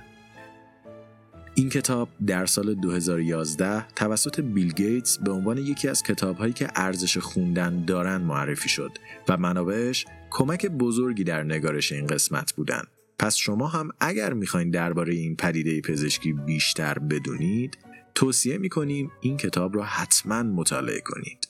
این 1.55 1.69
کتاب 1.69 2.09
در 2.27 2.47
سال 2.47 2.75
2011 2.75 3.89
توسط 3.89 4.41
بیل 4.41 4.73
گیتس 4.73 5.19
به 5.19 5.33
عنوان 5.33 5.59
یکی 5.59 5.89
از 5.89 6.03
کتابهایی 6.03 6.53
که 6.53 6.69
ارزش 6.75 7.19
خوندن 7.19 7.85
دارن 7.85 8.17
معرفی 8.17 8.69
شد 8.69 8.91
و 9.29 9.37
منابعش 9.37 10.07
کمک 10.31 10.67
بزرگی 10.67 11.25
در 11.25 11.43
نگارش 11.43 11.93
این 11.93 12.07
قسمت 12.07 12.53
بودند. 12.53 12.87
پس 13.21 13.37
شما 13.37 13.67
هم 13.67 13.91
اگر 14.01 14.33
می‌خواین 14.33 14.71
درباره 14.71 15.15
این 15.15 15.37
پدیده 15.37 15.81
پزشکی 15.81 16.33
بیشتر 16.33 16.99
بدونید 16.99 17.79
توصیه 18.15 18.59
می‌کنیم 18.59 19.11
این 19.21 19.37
کتاب 19.37 19.77
را 19.77 19.83
حتما 19.83 20.43
مطالعه 20.43 21.01
کنید. 21.01 21.49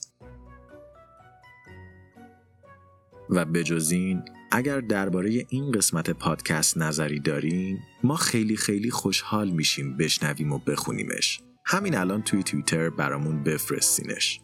و 3.30 3.44
بجز 3.44 3.90
این 3.90 4.22
اگر 4.52 4.80
درباره 4.80 5.46
این 5.48 5.72
قسمت 5.72 6.10
پادکست 6.10 6.78
نظری 6.78 7.20
دارین 7.20 7.78
ما 8.02 8.16
خیلی 8.16 8.56
خیلی 8.56 8.90
خوشحال 8.90 9.50
میشیم 9.50 9.96
بشنویم 9.96 10.52
و 10.52 10.58
بخونیمش. 10.58 11.40
همین 11.64 11.96
الان 11.96 12.22
توی 12.22 12.42
توییتر 12.42 12.90
برامون 12.90 13.42
بفرستینش. 13.42 14.40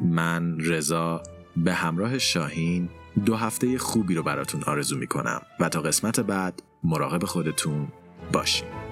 من 0.00 0.60
رضا 0.60 1.22
به 1.56 1.74
همراه 1.74 2.18
شاهین 2.18 2.88
دو 3.24 3.36
هفته 3.36 3.78
خوبی 3.78 4.14
رو 4.14 4.22
براتون 4.22 4.62
آرزو 4.62 4.98
می‌کنم 4.98 5.42
و 5.60 5.68
تا 5.68 5.80
قسمت 5.80 6.20
بعد 6.20 6.62
مراقب 6.84 7.24
خودتون 7.24 7.88
باشین. 8.32 8.85